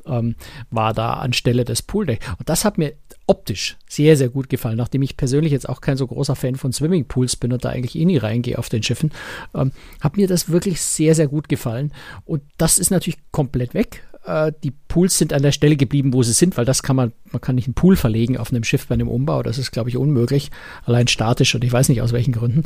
[0.06, 0.36] ähm,
[0.69, 2.21] war da anstelle des Pooldeck.
[2.38, 2.93] Und das hat mir
[3.28, 6.74] optisch sehr, sehr gut gefallen, nachdem ich persönlich jetzt auch kein so großer Fan von
[6.74, 9.12] Swimmingpools bin und da eigentlich eh nie reingehe auf den Schiffen,
[9.56, 11.94] ähm, hat mir das wirklich sehr, sehr gut gefallen.
[12.26, 14.04] Und das ist natürlich komplett weg.
[14.26, 17.14] Äh, die Pools sind an der Stelle geblieben, wo sie sind, weil das kann man,
[17.32, 19.44] man kann nicht einen Pool verlegen auf einem Schiff bei einem Umbau.
[19.44, 20.52] Das ist, glaube ich, unmöglich.
[20.86, 22.64] Allein statisch und ich weiß nicht aus welchen Gründen.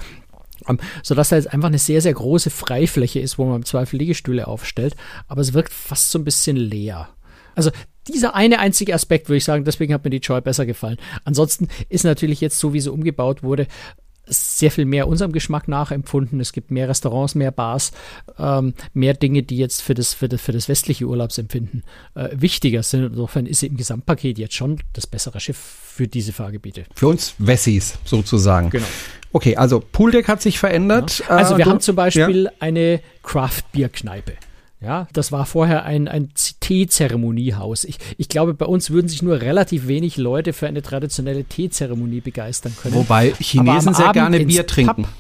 [0.66, 3.66] Um, ähm, sodass da jetzt einfach eine sehr, sehr große Freifläche ist, wo man im
[3.66, 4.96] Zweifel Liegestühle aufstellt,
[5.28, 7.10] aber es wirkt fast so ein bisschen leer.
[7.54, 7.72] Also
[8.14, 10.98] dieser eine einzige Aspekt, würde ich sagen, deswegen hat mir die Joy besser gefallen.
[11.24, 13.68] Ansonsten ist natürlich jetzt, so wie sie umgebaut wurde,
[14.30, 16.40] sehr viel mehr unserem Geschmack nachempfunden.
[16.40, 17.92] Es gibt mehr Restaurants, mehr Bars,
[18.38, 21.84] ähm, mehr Dinge, die jetzt für das, für das, für das westliche Urlaubsempfinden
[22.16, 23.06] äh, wichtiger sind.
[23.06, 26.86] Insofern ist sie im Gesamtpaket jetzt schon das bessere Schiff für diese Fahrgebiete.
[26.94, 28.70] Für uns Wessis sozusagen.
[28.70, 28.86] Genau.
[29.34, 31.20] Okay, also Pooldeck hat sich verändert.
[31.20, 31.28] Ja.
[31.28, 32.52] Also wir äh, haben zum Beispiel ja.
[32.60, 34.34] eine Craft-Bier-Kneipe.
[34.80, 37.84] Ja, das war vorher ein, ein Teezeremoniehaus.
[37.84, 42.22] Ich, ich glaube, bei uns würden sich nur relativ wenig Leute für eine traditionelle Teezeremonie
[42.22, 42.94] begeistern können.
[42.94, 45.04] Wobei Chinesen sehr gerne Bier trinken.
[45.04, 45.12] Pub,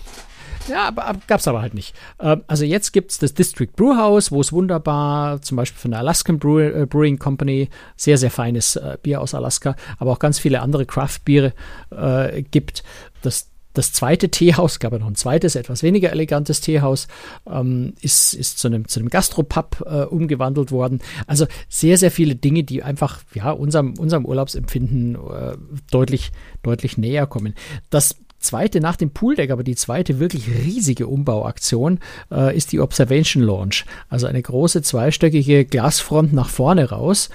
[0.68, 1.96] ja, aber gab es aber halt nicht.
[2.20, 6.02] Ähm, also jetzt gibt es das District Brewhouse, wo es wunderbar, zum Beispiel von der
[6.02, 10.40] Alaskan Brew, äh, Brewing Company, sehr, sehr feines äh, Bier aus Alaska, aber auch ganz
[10.40, 11.54] viele andere Craft-Biere
[11.92, 12.84] äh, gibt.
[13.22, 17.08] Das das zweite Teehaus, gab ja noch ein zweites, etwas weniger elegantes Teehaus,
[17.50, 21.00] ähm, ist, ist zu einem, zu einem Gastropub äh, umgewandelt worden.
[21.28, 25.58] Also sehr, sehr viele Dinge, die einfach ja, unserem, unserem Urlaubsempfinden äh,
[25.92, 26.32] deutlich,
[26.64, 27.54] deutlich näher kommen.
[27.90, 32.00] Das zweite nach dem Pooldeck, aber die zweite wirklich riesige Umbauaktion
[32.32, 33.86] äh, ist die Observation Launch.
[34.10, 37.30] Also eine große zweistöckige Glasfront nach vorne raus,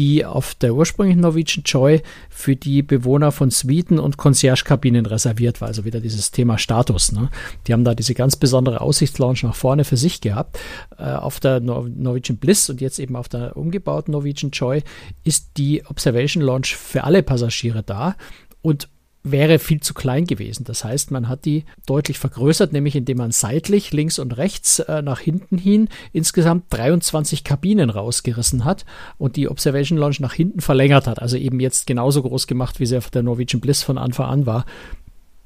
[0.00, 5.68] die auf der ursprünglichen Norwegian Joy für die Bewohner von Suiten und Concierge-Kabinen reserviert war.
[5.68, 7.12] Also wieder dieses Thema Status.
[7.12, 7.28] Ne?
[7.66, 10.58] Die haben da diese ganz besondere Aussichtslounge nach vorne für sich gehabt.
[10.96, 14.82] Äh, auf der Nor Norwegian Bliss und jetzt eben auf der umgebauten Norwegian Joy
[15.22, 18.16] ist die Observation Lounge für alle Passagiere da.
[18.62, 18.88] Und
[19.22, 20.64] wäre viel zu klein gewesen.
[20.64, 25.02] Das heißt, man hat die deutlich vergrößert, nämlich indem man seitlich links und rechts äh,
[25.02, 28.84] nach hinten hin insgesamt 23 Kabinen rausgerissen hat
[29.18, 31.20] und die Observation Lounge nach hinten verlängert hat.
[31.20, 34.46] Also eben jetzt genauso groß gemacht, wie sie auf der Norwegian Bliss von Anfang an
[34.46, 34.64] war.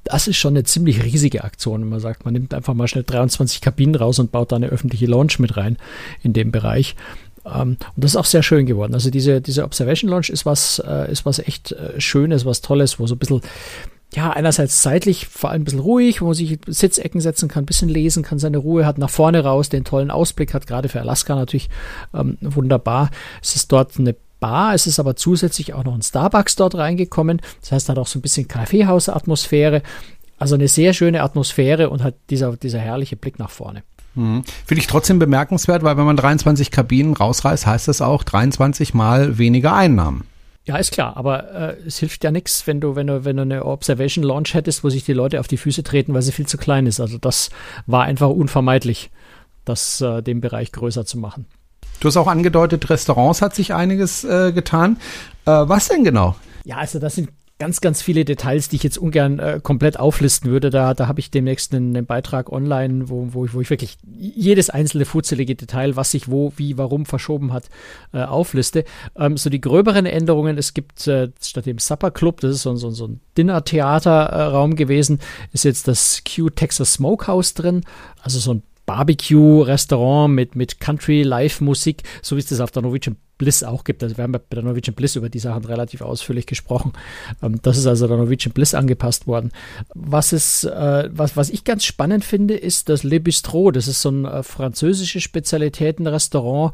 [0.05, 3.03] Das ist schon eine ziemlich riesige Aktion, wenn man sagt, man nimmt einfach mal schnell
[3.03, 5.77] 23 Kabinen raus und baut da eine öffentliche Lounge mit rein
[6.21, 6.95] in dem Bereich.
[7.45, 8.95] Um, und das ist auch sehr schön geworden.
[8.95, 12.99] Also diese, diese Observation Launch ist was, äh, ist was echt äh, Schönes, was Tolles,
[12.99, 13.41] wo so ein bisschen,
[14.15, 17.67] ja, einerseits zeitlich vor allem ein bisschen ruhig, wo man sich Sitzecken setzen kann, ein
[17.67, 21.01] bisschen lesen kann, seine Ruhe hat, nach vorne raus, den tollen Ausblick hat, gerade für
[21.01, 21.69] Alaska natürlich
[22.15, 23.11] ähm, wunderbar.
[23.43, 27.41] Es ist dort eine Bar, es ist aber zusätzlich auch noch ein Starbucks dort reingekommen.
[27.61, 29.83] Das heißt, hat auch so ein bisschen Kaffeehaus-Atmosphäre.
[30.37, 33.83] Also eine sehr schöne Atmosphäre und hat dieser, dieser herrliche Blick nach vorne.
[34.15, 34.43] Mhm.
[34.65, 39.37] Finde ich trotzdem bemerkenswert, weil wenn man 23 Kabinen rausreißt, heißt das auch 23 mal
[39.37, 40.25] weniger Einnahmen.
[40.65, 43.43] Ja, ist klar, aber äh, es hilft ja nichts, wenn du, wenn du, wenn du
[43.43, 46.47] eine Observation Launch hättest, wo sich die Leute auf die Füße treten, weil sie viel
[46.47, 46.99] zu klein ist.
[46.99, 47.51] Also das
[47.85, 49.11] war einfach unvermeidlich,
[49.63, 51.45] das äh, den Bereich größer zu machen.
[51.99, 54.97] Du hast auch angedeutet, Restaurants hat sich einiges äh, getan.
[55.45, 56.35] Äh, was denn genau?
[56.63, 60.51] Ja, also das sind ganz, ganz viele Details, die ich jetzt ungern äh, komplett auflisten
[60.51, 60.69] würde.
[60.69, 63.97] Da, da habe ich demnächst einen, einen, Beitrag online, wo, wo, ich, wo ich wirklich
[64.13, 67.69] jedes einzelne futzelige Detail, was sich wo, wie, warum verschoben hat,
[68.13, 68.83] äh, aufliste.
[69.17, 72.75] Ähm, so die gröberen Änderungen, es gibt äh, statt dem Supper Club, das ist so,
[72.75, 75.19] so, so ein Dinner-Theater-Raum gewesen,
[75.53, 77.81] ist jetzt das Q Texas Smokehouse drin,
[78.21, 83.63] also so ein Barbecue-Restaurant mit, mit Country-Live-Musik, so wie es das auf der Norwegian Bliss
[83.63, 84.03] auch gibt.
[84.03, 86.93] Also wir haben bei der Norwegian Bliss über die Sachen relativ ausführlich gesprochen.
[87.41, 89.51] Ähm, das ist also der Norwegian Bliss angepasst worden.
[89.93, 93.71] Was, ist, äh, was, was ich ganz spannend finde, ist das Le Bistro.
[93.71, 96.73] Das ist so ein äh, französisches Spezialitätenrestaurant,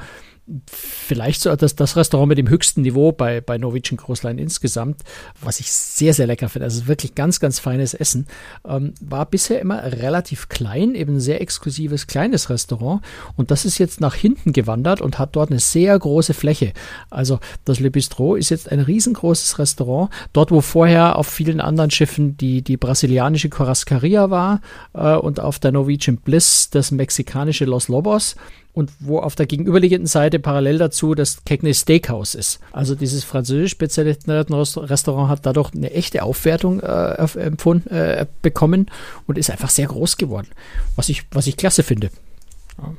[0.68, 5.02] vielleicht so das, das Restaurant mit dem höchsten Niveau bei, bei Norwegian Cruise Line insgesamt,
[5.42, 6.66] was ich sehr, sehr lecker finde.
[6.66, 8.28] Also wirklich ganz, ganz feines Essen.
[8.68, 13.02] Ähm, war bisher immer relativ klein, eben ein sehr exklusives kleines Restaurant.
[13.36, 16.74] Und das ist jetzt nach hinten gewandert und hat dort eine sehr große Fläche.
[17.10, 20.12] Also das Le Bistro ist jetzt ein riesengroßes Restaurant.
[20.34, 24.62] Dort, wo vorher auf vielen anderen Schiffen die, die brasilianische Corascaria war
[24.94, 28.36] äh, und auf der Norwegian Bliss das mexikanische Los Lobos
[28.74, 32.60] und wo auf der gegenüberliegenden Seite parallel dazu das Cagney Steakhouse ist.
[32.72, 38.88] Also dieses französisch spezialisierten Restaurant hat dadurch eine echte Aufwertung äh, empfunden, äh, bekommen
[39.28, 40.48] und ist einfach sehr groß geworden,
[40.96, 42.10] was ich, was ich klasse finde.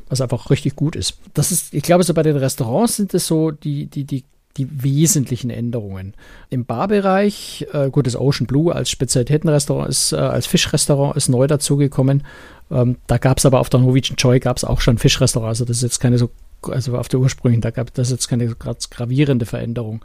[0.09, 1.19] Was einfach richtig gut ist.
[1.35, 4.23] Das ist, ich glaube, so bei den Restaurants sind es so die, die, die
[4.57, 6.15] die wesentlichen Änderungen.
[6.51, 11.47] Im Barbereich, äh, gut, das Ocean Blue als Spezialitätenrestaurant ist, äh, als Fischrestaurant ist neu
[11.47, 12.25] dazugekommen.
[12.71, 15.49] Ähm, da gab es aber auf der Norwegian Joy gab es auch schon Fischrestaurant.
[15.49, 16.31] Also das ist jetzt keine so,
[16.69, 20.05] also auf der ursprünglichen, da gab ist jetzt keine so gravierende Veränderung.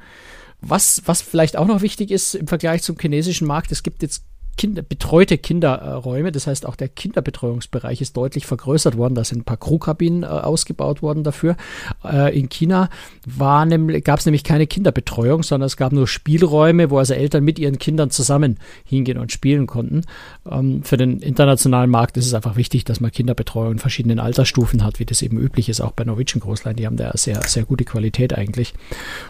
[0.62, 4.24] Was, was vielleicht auch noch wichtig ist im Vergleich zum chinesischen Markt, es gibt jetzt
[4.58, 6.32] Kinder, betreute Kinderräume.
[6.32, 9.16] Das heißt, auch der Kinderbetreuungsbereich ist deutlich vergrößert worden.
[9.16, 11.56] Da sind ein paar Crewkabinen äh, ausgebaut worden dafür.
[12.04, 12.90] Äh, in China
[13.38, 17.78] gab es nämlich keine Kinderbetreuung, sondern es gab nur Spielräume, wo also Eltern mit ihren
[17.78, 20.02] Kindern zusammen hingehen und spielen konnten.
[20.50, 24.84] Ähm, für den internationalen Markt ist es einfach wichtig, dass man Kinderbetreuung in verschiedenen Altersstufen
[24.84, 26.76] hat, wie das eben üblich ist, auch bei Norwegian Großlein.
[26.76, 28.74] Die haben da sehr, sehr gute Qualität eigentlich.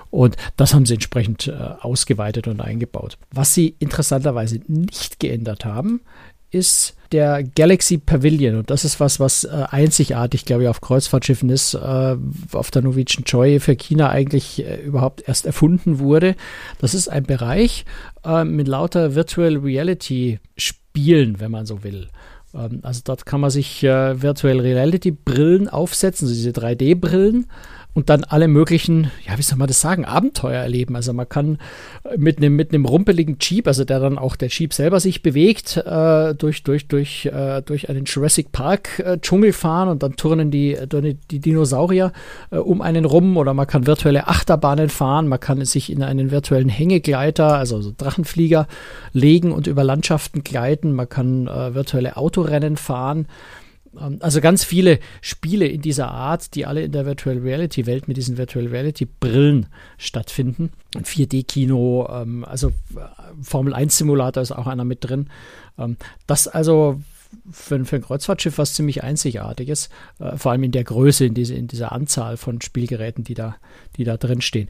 [0.10, 3.18] Und das haben sie entsprechend äh, ausgeweitet und eingebaut.
[3.32, 6.02] Was sie interessanterweise nicht geändert haben,
[6.50, 8.56] ist der Galaxy Pavilion.
[8.56, 12.16] Und das ist was, was äh, einzigartig, glaube ich, auf Kreuzfahrtschiffen ist, äh,
[12.52, 16.36] auf der Norwegian Joy für China eigentlich äh, überhaupt erst erfunden wurde.
[16.80, 17.86] Das ist ein Bereich
[18.26, 22.08] äh, mit lauter Virtual Reality Spielen, wenn man so will.
[22.58, 27.46] Ähm, also dort kann man sich äh, Virtual Reality Brillen aufsetzen, also diese 3D-Brillen
[27.98, 30.96] und dann alle möglichen, ja, wie soll man das sagen, Abenteuer erleben.
[30.96, 31.58] Also man kann
[32.16, 35.78] mit einem mit einem rumpeligen Jeep, also der dann auch der Jeep selber sich bewegt,
[35.78, 40.52] äh, durch durch durch äh, durch einen Jurassic Park äh, Dschungel fahren und dann turnen
[40.52, 40.78] die
[41.32, 42.14] die Dinosaurier
[42.52, 43.36] äh, um einen rum.
[43.36, 47.92] Oder man kann virtuelle Achterbahnen fahren, man kann sich in einen virtuellen Hängegleiter, also so
[47.98, 48.68] Drachenflieger
[49.12, 52.16] legen und über Landschaften gleiten, man kann äh, virtuelle
[52.48, 53.28] Autorennen fahren.
[54.00, 58.08] Ähm, also ganz viele Spiele in dieser Art, die alle in der Virtual Reality Welt
[58.08, 60.72] mit diesen Virtual Reality Brillen stattfinden.
[60.96, 63.02] 4D-Kino, ähm, also äh,
[63.42, 65.30] Formel 1 Simulator ist auch einer mit drin.
[65.78, 67.02] Ähm, das also
[67.52, 71.56] für, für ein Kreuzfahrtschiff was ziemlich Einzigartiges, äh, vor allem in der Größe, in, diese,
[71.56, 73.58] in dieser Anzahl von Spielgeräten, die da,
[73.98, 74.70] die da drin stehen.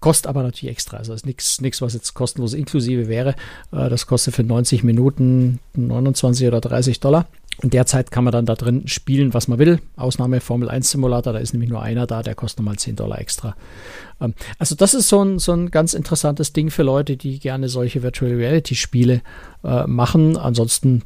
[0.00, 0.96] Kostet aber natürlich extra.
[0.96, 3.34] Also ist nichts, was jetzt kostenlos inklusive wäre.
[3.70, 7.26] Äh, das kostet für 90 Minuten 29 oder 30 Dollar.
[7.62, 9.80] Und derzeit kann man dann da drin spielen, was man will.
[9.96, 13.18] Ausnahme Formel 1 Simulator, da ist nämlich nur einer da, der kostet nochmal 10 Dollar
[13.18, 13.54] extra.
[14.20, 17.68] Ähm, also das ist so ein, so ein ganz interessantes Ding für Leute, die gerne
[17.68, 19.20] solche Virtual Reality Spiele
[19.62, 20.38] äh, machen.
[20.38, 21.02] Ansonsten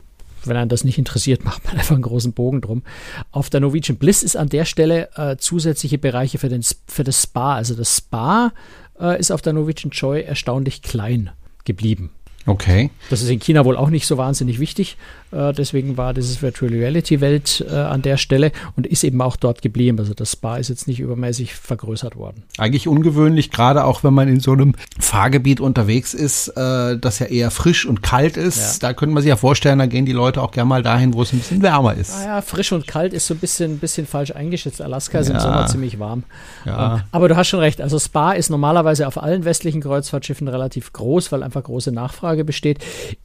[0.46, 2.82] wenn einen das nicht interessiert, macht man einfach einen großen Bogen drum.
[3.30, 7.22] Auf der Norwegian Bliss ist an der Stelle äh, zusätzliche Bereiche für, den, für das
[7.22, 7.56] Spa.
[7.56, 8.52] Also das Spa
[9.00, 11.30] äh, ist auf der Norwegian Joy erstaunlich klein
[11.64, 12.10] geblieben.
[12.46, 12.90] Okay.
[13.08, 14.96] Das ist in China wohl auch nicht so wahnsinnig wichtig.
[15.34, 19.36] Äh, deswegen war dieses Virtual Reality Welt äh, an der Stelle und ist eben auch
[19.36, 19.98] dort geblieben.
[19.98, 22.44] Also das Spa ist jetzt nicht übermäßig vergrößert worden.
[22.58, 27.26] Eigentlich ungewöhnlich, gerade auch wenn man in so einem Fahrgebiet unterwegs ist, äh, das ja
[27.26, 28.82] eher frisch und kalt ist.
[28.82, 28.88] Ja.
[28.88, 31.22] Da könnte man sich ja vorstellen, da gehen die Leute auch gerne mal dahin, wo
[31.22, 32.18] es ein bisschen wärmer ist.
[32.18, 34.80] Naja, frisch und kalt ist so ein bisschen, bisschen falsch eingeschätzt.
[34.80, 35.34] Alaska ist ja.
[35.34, 36.24] im Sommer ziemlich warm.
[36.64, 36.96] Ja.
[36.96, 37.80] Ähm, aber du hast schon recht.
[37.80, 42.44] Also Spa ist normalerweise auf allen westlichen Kreuzfahrtschiffen relativ groß, weil einfach große Nachfrage Nachfrage
[42.44, 42.78] besteht.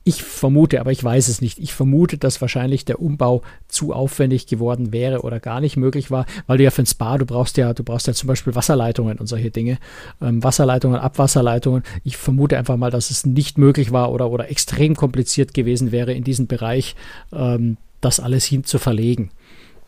[0.04, 4.48] Ich vermute, aber ich weiß es nicht, ich vermute, dass wahrscheinlich der Umbau zu aufwendig
[4.48, 7.58] geworden wäre oder gar nicht möglich war, weil du ja für ein Spa, du brauchst
[7.58, 9.78] ja, du brauchst ja zum Beispiel Wasserleitungen und solche Dinge.
[10.22, 11.84] Ähm, Wasserleitungen, Abwasserleitungen.
[12.04, 16.14] Ich vermute einfach mal, dass es nicht möglich war oder, oder extrem kompliziert gewesen wäre,
[16.14, 16.96] in diesem Bereich
[17.32, 19.32] ähm, das alles hin zu verlegen.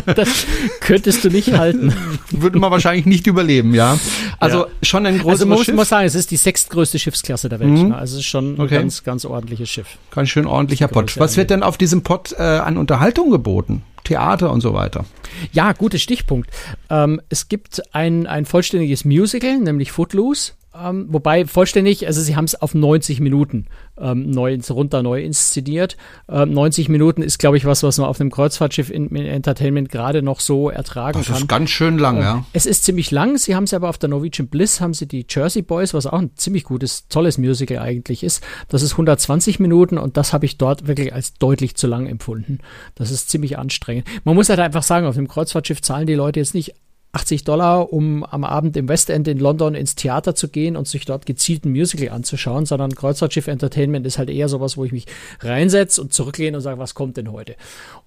[0.17, 0.45] das
[0.81, 1.93] könntest du nicht halten.
[2.31, 3.97] Würde man wahrscheinlich nicht überleben, ja.
[4.39, 4.71] Also ja.
[4.81, 5.75] schon ein großes also man muss, Schiff.
[5.75, 7.69] muss sagen, es ist die sechstgrößte Schiffsklasse der Welt.
[7.69, 7.89] Mhm.
[7.89, 7.97] Ne?
[7.97, 8.75] Also es ist schon okay.
[8.75, 9.97] ein ganz, ganz ordentliches Schiff.
[10.11, 11.17] Ganz schön ordentlicher Pott.
[11.19, 13.83] Was wird denn auf diesem Pott äh, an Unterhaltung geboten?
[14.03, 15.05] Theater und so weiter.
[15.53, 16.49] Ja, guter Stichpunkt.
[16.89, 20.53] Ähm, es gibt ein, ein vollständiges Musical, nämlich Footloose.
[20.75, 25.97] Ähm, wobei vollständig, also sie haben es auf 90 Minuten ähm, neu runter neu inszeniert.
[26.27, 29.89] Ähm, 90 Minuten ist, glaube ich, was, was man auf einem Kreuzfahrtschiff in, in Entertainment
[29.89, 31.33] gerade noch so ertragen das kann.
[31.35, 32.45] Das ist ganz schön lang, ähm, ja.
[32.53, 33.37] Es ist ziemlich lang.
[33.37, 36.19] Sie haben es aber auf der Norwegian Bliss, haben sie die Jersey Boys, was auch
[36.19, 38.43] ein ziemlich gutes, tolles Musical eigentlich ist.
[38.69, 42.59] Das ist 120 Minuten und das habe ich dort wirklich als deutlich zu lang empfunden.
[42.95, 44.07] Das ist ziemlich anstrengend.
[44.23, 46.73] Man muss halt einfach sagen, auf dem Kreuzfahrtschiff zahlen die Leute jetzt nicht
[47.13, 50.87] 80 Dollar, um am Abend im West End in London ins Theater zu gehen und
[50.87, 54.91] sich dort gezielt ein Musical anzuschauen, sondern Kreuzfahrtschiff Entertainment ist halt eher sowas, wo ich
[54.91, 55.05] mich
[55.39, 57.55] reinsetze und zurücklehne und sage, was kommt denn heute?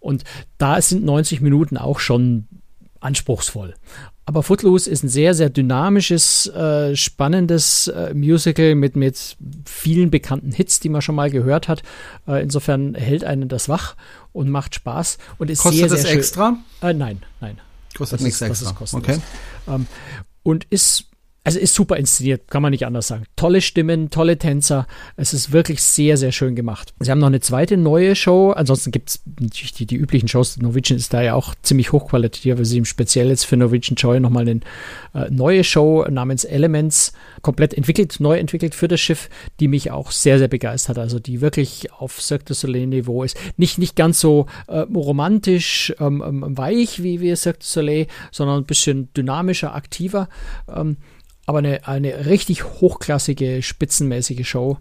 [0.00, 0.24] Und
[0.58, 2.48] da sind 90 Minuten auch schon
[2.98, 3.74] anspruchsvoll.
[4.24, 10.50] Aber Footloose ist ein sehr, sehr dynamisches, äh, spannendes äh, Musical mit, mit vielen bekannten
[10.50, 11.84] Hits, die man schon mal gehört hat.
[12.26, 13.94] Äh, insofern hält einen das wach
[14.32, 16.56] und macht Spaß und ist Kostet sehr, das sehr extra?
[16.82, 17.60] Äh, nein, nein.
[17.98, 18.64] Kostet nichts extra.
[18.64, 19.08] Das ist kostenlos.
[19.08, 19.20] Okay.
[19.68, 19.86] Ähm,
[20.42, 21.05] und ist
[21.46, 23.22] also ist super inszeniert, kann man nicht anders sagen.
[23.36, 24.88] Tolle Stimmen, tolle Tänzer.
[25.16, 26.92] Es ist wirklich sehr, sehr schön gemacht.
[26.98, 28.50] Sie haben noch eine zweite neue Show.
[28.50, 30.56] Ansonsten gibt es natürlich die, die üblichen Shows.
[30.56, 34.18] Norwegian ist da ja auch ziemlich hochqualitativ, aber sie haben speziell jetzt für Norwegian Joy
[34.18, 34.60] nochmal eine
[35.14, 39.30] äh, neue Show namens Elements komplett entwickelt, neu entwickelt für das Schiff,
[39.60, 40.98] die mich auch sehr, sehr begeistert.
[40.98, 43.36] Also die wirklich auf Cirque du Soleil Niveau ist.
[43.56, 48.58] Nicht, nicht ganz so äh, romantisch, ähm, ähm, weich wie, wie Cirque du Soleil, sondern
[48.58, 50.28] ein bisschen dynamischer, aktiver.
[50.74, 50.96] Ähm,
[51.46, 54.78] aber eine, eine richtig hochklassige, spitzenmäßige Show,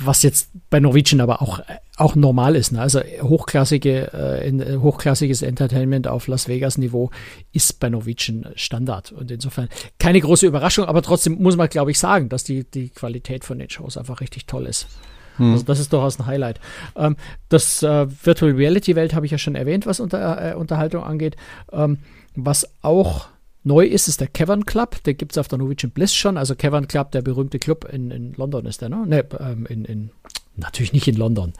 [0.00, 1.60] was jetzt bei Norwegian aber auch,
[1.96, 2.72] auch normal ist.
[2.72, 2.80] Ne?
[2.80, 7.10] Also hochklassige, äh, in, äh, hochklassiges Entertainment auf Las Vegas Niveau
[7.52, 9.12] ist bei Norwegian Standard.
[9.12, 9.68] Und insofern
[9.98, 13.58] keine große Überraschung, aber trotzdem muss man, glaube ich, sagen, dass die, die Qualität von
[13.58, 14.88] den Shows einfach richtig toll ist.
[15.36, 15.52] Hm.
[15.52, 16.60] Also das ist durchaus ein Highlight.
[16.94, 17.16] Ähm,
[17.48, 21.36] das äh, Virtual Reality Welt habe ich ja schon erwähnt, was unter, äh, Unterhaltung angeht.
[21.72, 21.98] Ähm,
[22.34, 23.28] was auch
[23.64, 26.36] Neu ist es der Cavern Club, der gibt es auf der Norwegian Bliss schon.
[26.36, 29.04] Also Cavern Club, der berühmte Club in, in London ist der, ne?
[29.06, 30.10] Ne, ähm, in, in,
[30.56, 31.52] natürlich nicht in London,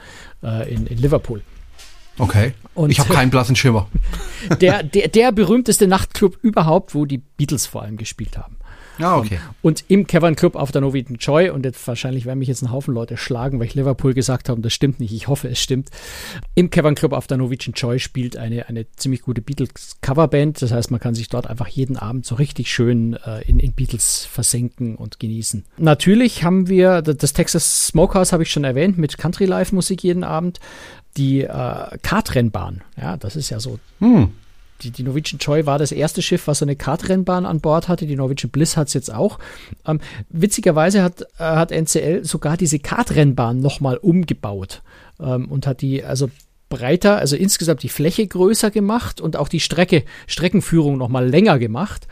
[0.43, 1.43] äh, in, in Liverpool.
[2.19, 2.55] Okay.
[2.75, 3.89] Und ich habe keinen blassen Schimmer.
[4.61, 8.57] Der, der, der berühmteste Nachtclub überhaupt, wo die Beatles vor allem gespielt haben.
[8.99, 9.39] Ah, okay.
[9.63, 12.73] Und im Cavern Club auf der Noviten Joy, und jetzt wahrscheinlich werden mich jetzt ein
[12.73, 15.91] Haufen Leute schlagen, weil ich Liverpool gesagt habe, das stimmt nicht, ich hoffe, es stimmt.
[16.55, 20.63] Im Cavern Club auf der Noviten Joy spielt eine, eine ziemlich gute Beatles-Coverband.
[20.63, 23.73] Das heißt, man kann sich dort einfach jeden Abend so richtig schön äh, in, in
[23.73, 25.65] Beatles versenken und genießen.
[25.77, 30.25] Natürlich haben wir das Texas Smokehouse, habe ich schon erwähnt, mit Country Live Musik jeden
[30.25, 30.61] Abend.
[31.17, 34.33] Die äh, Kartrennbahn, ja, das ist ja so hm
[34.83, 38.07] die, die Norwegian Joy war das erste Schiff, was eine Kartrennbahn an Bord hatte.
[38.07, 39.39] Die Norwegian Bliss hat es jetzt auch.
[39.87, 44.83] Ähm, witzigerweise hat, äh, hat NCL sogar diese Kartrennbahn nochmal umgebaut
[45.21, 46.31] ähm, und hat die also
[46.69, 52.07] breiter, also insgesamt die Fläche größer gemacht und auch die Strecke, Streckenführung nochmal länger gemacht.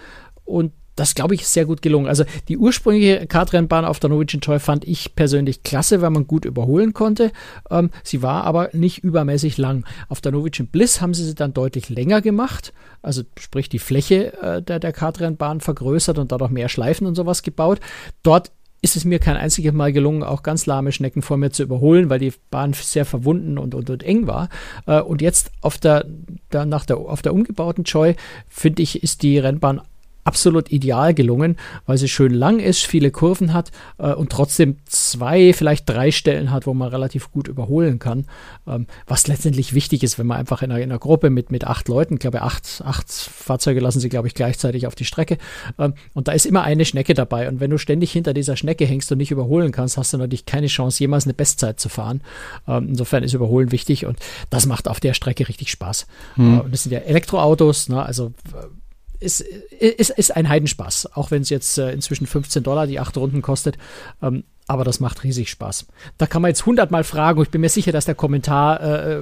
[0.45, 2.09] Und das, glaube ich, ist sehr gut gelungen.
[2.09, 6.45] Also die ursprüngliche Kartrennbahn auf der Norwegian Toy fand ich persönlich klasse, weil man gut
[6.45, 7.33] überholen konnte.
[7.71, 9.85] Ähm, sie war aber nicht übermäßig lang.
[10.09, 12.73] Auf der Norwegian Bliss haben sie sie dann deutlich länger gemacht.
[13.03, 17.43] Also sprich die Fläche äh, der, der Kartrennbahn vergrößert und dadurch mehr Schleifen und sowas
[17.43, 17.81] gebaut.
[18.23, 18.51] Dort
[18.83, 22.09] ist es mir kein einziges Mal gelungen, auch ganz lahme Schnecken vor mir zu überholen,
[22.09, 24.49] weil die Bahn sehr verwunden und, und, und eng war.
[24.87, 26.07] Äh, und jetzt auf der,
[26.53, 28.17] der, nach der, auf der umgebauten Joy,
[28.49, 29.81] finde ich, ist die Rennbahn
[30.27, 35.53] absolut ideal gelungen, weil sie schön lang ist, viele Kurven hat äh, und trotzdem zwei,
[35.53, 38.27] vielleicht drei Stellen hat, wo man relativ gut überholen kann.
[38.67, 41.65] Ähm, was letztendlich wichtig ist, wenn man einfach in einer, in einer Gruppe mit, mit
[41.65, 45.39] acht Leuten, ich glaube acht, acht Fahrzeuge lassen sie, glaube ich, gleichzeitig auf die Strecke.
[45.79, 47.49] Ähm, und da ist immer eine Schnecke dabei.
[47.49, 50.47] Und wenn du ständig hinter dieser Schnecke hängst und nicht überholen kannst, hast du natürlich
[50.47, 52.21] keine Chance, jemals eine Bestzeit zu fahren.
[52.67, 54.19] Ähm, insofern ist Überholen wichtig und
[54.51, 56.07] das macht auf der Strecke richtig Spaß.
[56.35, 56.55] Hm.
[56.55, 58.05] Äh, und das sind ja Elektroautos, ne?
[58.05, 58.33] also
[59.21, 63.17] ist, ist, ist ein Heidenspaß, auch wenn es jetzt äh, inzwischen 15 Dollar die acht
[63.17, 63.79] Runden kostet.
[64.23, 65.87] Ähm, aber das macht riesig Spaß.
[66.19, 67.41] Da kann man jetzt hundertmal fragen.
[67.43, 69.19] Ich bin mir sicher, dass der Kommentar, äh,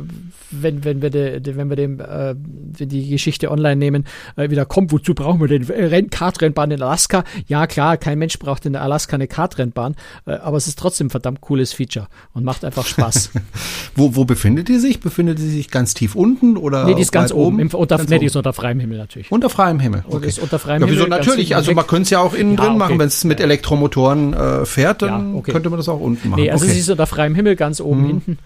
[0.50, 4.04] wenn, wenn wir, de, de, wenn wir dem, äh, wenn die Geschichte online nehmen,
[4.36, 4.90] äh, wieder kommt.
[4.90, 7.24] Wozu brauchen wir den Renn Kartrennbahn in Alaska?
[7.46, 11.10] Ja, klar, kein Mensch braucht in Alaska eine Kartrennbahn, äh, aber es ist trotzdem ein
[11.10, 13.32] verdammt cooles Feature und macht einfach Spaß.
[13.96, 15.00] wo, wo befindet die sich?
[15.00, 16.86] Befindet die sich ganz tief unten oder?
[16.86, 17.58] Nee, die ist ganz oben.
[17.58, 19.30] Im, unter, ganz nee, die ist unter freiem Himmel natürlich.
[19.30, 20.04] Unter freiem Himmel.
[20.08, 20.26] Okay.
[20.26, 21.18] Ist unter freiem ja, wieso Himmel.
[21.18, 22.78] Natürlich, also man könnte es ja auch innen ja, drin okay.
[22.78, 25.52] machen, wenn es mit Elektromotoren äh, fährt, dann okay.
[25.52, 26.42] könnte man das auch unten machen.
[26.42, 26.72] Nee, also okay.
[26.72, 28.06] es ist unter freiem Himmel ganz oben mhm.
[28.06, 28.38] hinten.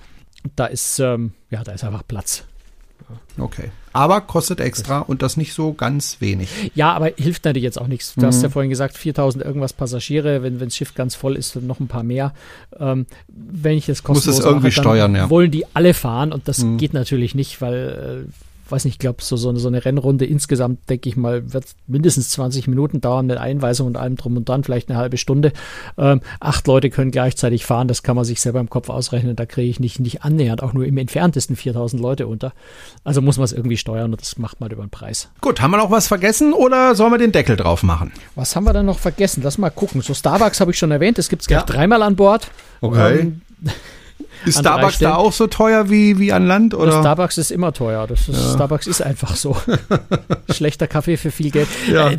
[0.57, 2.45] Da ist, ähm, ja, da ist einfach Platz.
[3.39, 3.71] Okay.
[3.93, 6.71] Aber kostet extra und das nicht so ganz wenig.
[6.75, 8.15] Ja, aber hilft natürlich jetzt auch nichts.
[8.15, 8.27] Du mhm.
[8.27, 11.81] hast ja vorhin gesagt, 4000 irgendwas Passagiere, wenn, wenn das Schiff ganz voll ist, noch
[11.81, 12.35] ein paar mehr.
[12.79, 15.31] Ähm, wenn ich das kostenlos Muss es irgendwie mache, steuern, ja.
[15.31, 16.77] wollen die alle fahren und das mhm.
[16.77, 18.31] geht natürlich nicht, weil äh,
[18.71, 22.31] weiß nicht, ich glaube, so, so, so eine Rennrunde insgesamt, denke ich mal, wird mindestens
[22.31, 25.53] 20 Minuten dauern mit Einweisung und allem drum und dran, vielleicht eine halbe Stunde.
[25.97, 29.37] Ähm, acht Leute können gleichzeitig fahren, das kann man sich selber im Kopf ausrechnen.
[29.37, 32.53] Da kriege ich nicht, nicht annähernd, auch nur im entferntesten 4000 Leute unter.
[33.05, 35.29] Also muss man es irgendwie steuern und das macht man über den Preis.
[35.41, 38.13] Gut, haben wir noch was vergessen oder sollen wir den Deckel drauf machen?
[38.35, 39.43] Was haben wir denn noch vergessen?
[39.43, 40.03] Lass mal gucken.
[40.03, 41.67] So Starbucks habe ich schon erwähnt, das gibt es gleich ja.
[41.67, 42.51] dreimal an Bord.
[42.81, 43.21] Okay.
[43.21, 43.43] Ähm,
[44.45, 46.75] ist Starbucks da auch so teuer wie, wie an Land?
[46.75, 47.01] Oder?
[47.01, 48.07] Starbucks ist immer teuer.
[48.07, 48.55] Das ist, ja.
[48.55, 49.57] Starbucks ist einfach so.
[50.51, 51.69] Schlechter Kaffee für viel Geld.
[51.91, 52.11] Ja.
[52.11, 52.19] Äh,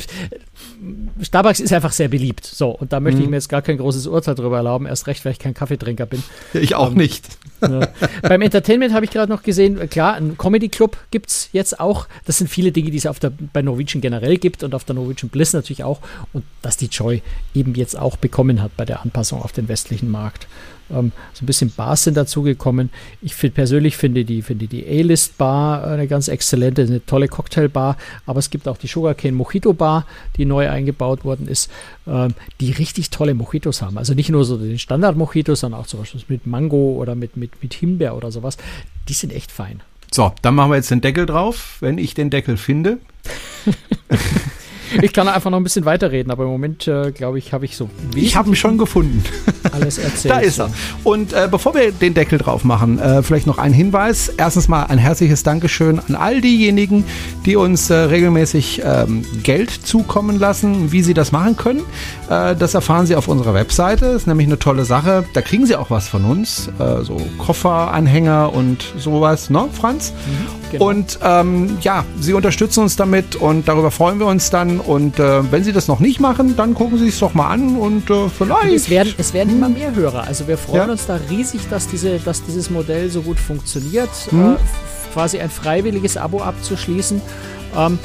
[1.21, 2.45] Starbucks ist einfach sehr beliebt.
[2.45, 3.23] So, und da möchte mhm.
[3.23, 4.85] ich mir jetzt gar kein großes Urteil drüber erlauben.
[4.85, 6.23] Erst recht, weil ich kein Kaffeetrinker bin.
[6.53, 7.27] Ich auch ähm, nicht.
[7.61, 7.87] Ja.
[8.21, 12.07] Beim Entertainment habe ich gerade noch gesehen, klar, ein Comedy Club gibt es jetzt auch.
[12.25, 14.95] Das sind viele Dinge, die es auf der, bei Norwegian generell gibt und auf der
[14.95, 15.99] Norwegian Bliss natürlich auch.
[16.33, 17.21] Und dass die Joy
[17.53, 20.47] eben jetzt auch bekommen hat bei der Anpassung auf den westlichen Markt.
[20.91, 22.89] Ähm, so ein bisschen Bars sind dazugekommen.
[23.21, 27.97] Ich find, persönlich finde die, finde die A-List Bar eine ganz exzellente, eine tolle Cocktailbar.
[28.25, 30.05] Aber es gibt auch die Sugarcane Mojito Bar,
[30.37, 31.69] die neu eingebaut worden ist,
[32.07, 33.97] ähm, die richtig tolle Mojitos haben.
[33.97, 37.37] Also nicht nur so den Standard Mojitos, sondern auch zum Beispiel mit Mango oder mit,
[37.37, 38.57] mit, mit Himbeer oder sowas.
[39.07, 39.81] Die sind echt fein.
[40.11, 42.97] So, dann machen wir jetzt den Deckel drauf, wenn ich den Deckel finde.
[45.01, 47.77] Ich kann einfach noch ein bisschen weiterreden, aber im Moment, äh, glaube ich, habe ich
[47.77, 47.89] so.
[48.15, 49.23] Ich habe ihn schon gefunden.
[49.73, 50.33] Alles erzählt.
[50.33, 50.69] da ist er.
[51.03, 54.29] Und äh, bevor wir den Deckel drauf machen, äh, vielleicht noch ein Hinweis.
[54.37, 57.05] Erstens mal ein herzliches Dankeschön an all diejenigen,
[57.45, 60.91] die uns äh, regelmäßig ähm, Geld zukommen lassen.
[60.91, 61.81] Wie sie das machen können,
[62.29, 64.05] äh, das erfahren Sie auf unserer Webseite.
[64.05, 65.25] Das ist nämlich eine tolle Sache.
[65.33, 66.69] Da kriegen Sie auch was von uns.
[66.79, 70.11] Äh, so Kofferanhänger und sowas, ne, Franz?
[70.11, 70.87] Mhm, genau.
[70.87, 74.79] Und ähm, ja, Sie unterstützen uns damit und darüber freuen wir uns dann.
[74.79, 77.75] Und äh, wenn Sie das noch nicht machen, dann gucken Sie es doch mal an
[77.77, 78.63] und äh, vielleicht.
[78.63, 80.23] Und es, werden, es werden immer mehr Hörer.
[80.27, 80.91] Also wir freuen ja.
[80.91, 84.09] uns da riesig, dass, diese, dass dieses Modell so gut funktioniert.
[84.31, 84.53] Mhm.
[84.53, 84.55] Äh,
[85.13, 87.21] quasi ein freiwilliges Abo abzuschließen.
[87.75, 87.99] Ähm,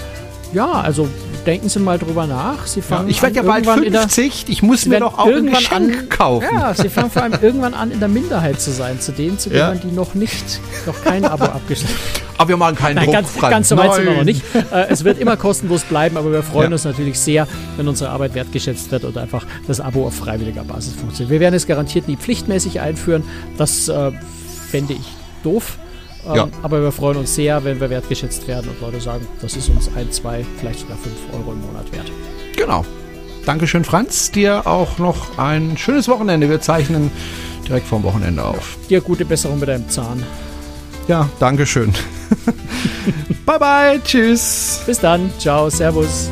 [0.55, 1.09] ja, also
[1.45, 2.67] denken Sie mal drüber nach.
[2.67, 5.99] Sie fangen ja, ich werde ja bald 50, ich muss mir doch auch ein Geschenk
[5.99, 6.49] an, kaufen.
[6.51, 9.51] Ja, Sie fangen vor allem irgendwann an, in der Minderheit zu sein, zu denen, zu
[9.51, 9.75] denen ja.
[9.75, 12.25] die noch nicht, noch kein Abo abgeschlossen haben.
[12.37, 13.15] Aber wir machen keinen Nein, Druck.
[13.15, 14.43] Ganz, ganz so weit sind wir noch nicht.
[14.55, 16.75] Äh, es wird immer kostenlos bleiben, aber wir freuen ja.
[16.75, 17.47] uns natürlich sehr,
[17.77, 21.31] wenn unsere Arbeit wertgeschätzt wird und einfach das Abo auf freiwilliger Basis funktioniert.
[21.31, 23.23] Wir werden es garantiert nie pflichtmäßig einführen.
[23.57, 24.13] Das äh,
[24.71, 25.07] fände ich
[25.43, 25.79] doof.
[26.27, 26.49] Ähm, ja.
[26.63, 29.91] Aber wir freuen uns sehr, wenn wir wertgeschätzt werden und Leute sagen, das ist uns
[29.95, 32.11] ein, zwei, vielleicht sogar fünf Euro im Monat wert.
[32.57, 32.85] Genau.
[33.45, 34.31] Dankeschön, Franz.
[34.31, 36.49] Dir auch noch ein schönes Wochenende.
[36.49, 37.11] Wir zeichnen
[37.67, 38.79] direkt vorm Wochenende auf.
[38.89, 40.23] Dir gute Besserung mit deinem Zahn.
[41.09, 41.93] Ja, Dankeschön.
[43.47, 44.83] bye bye, tschüss.
[44.87, 46.31] Bis dann, ciao, servus.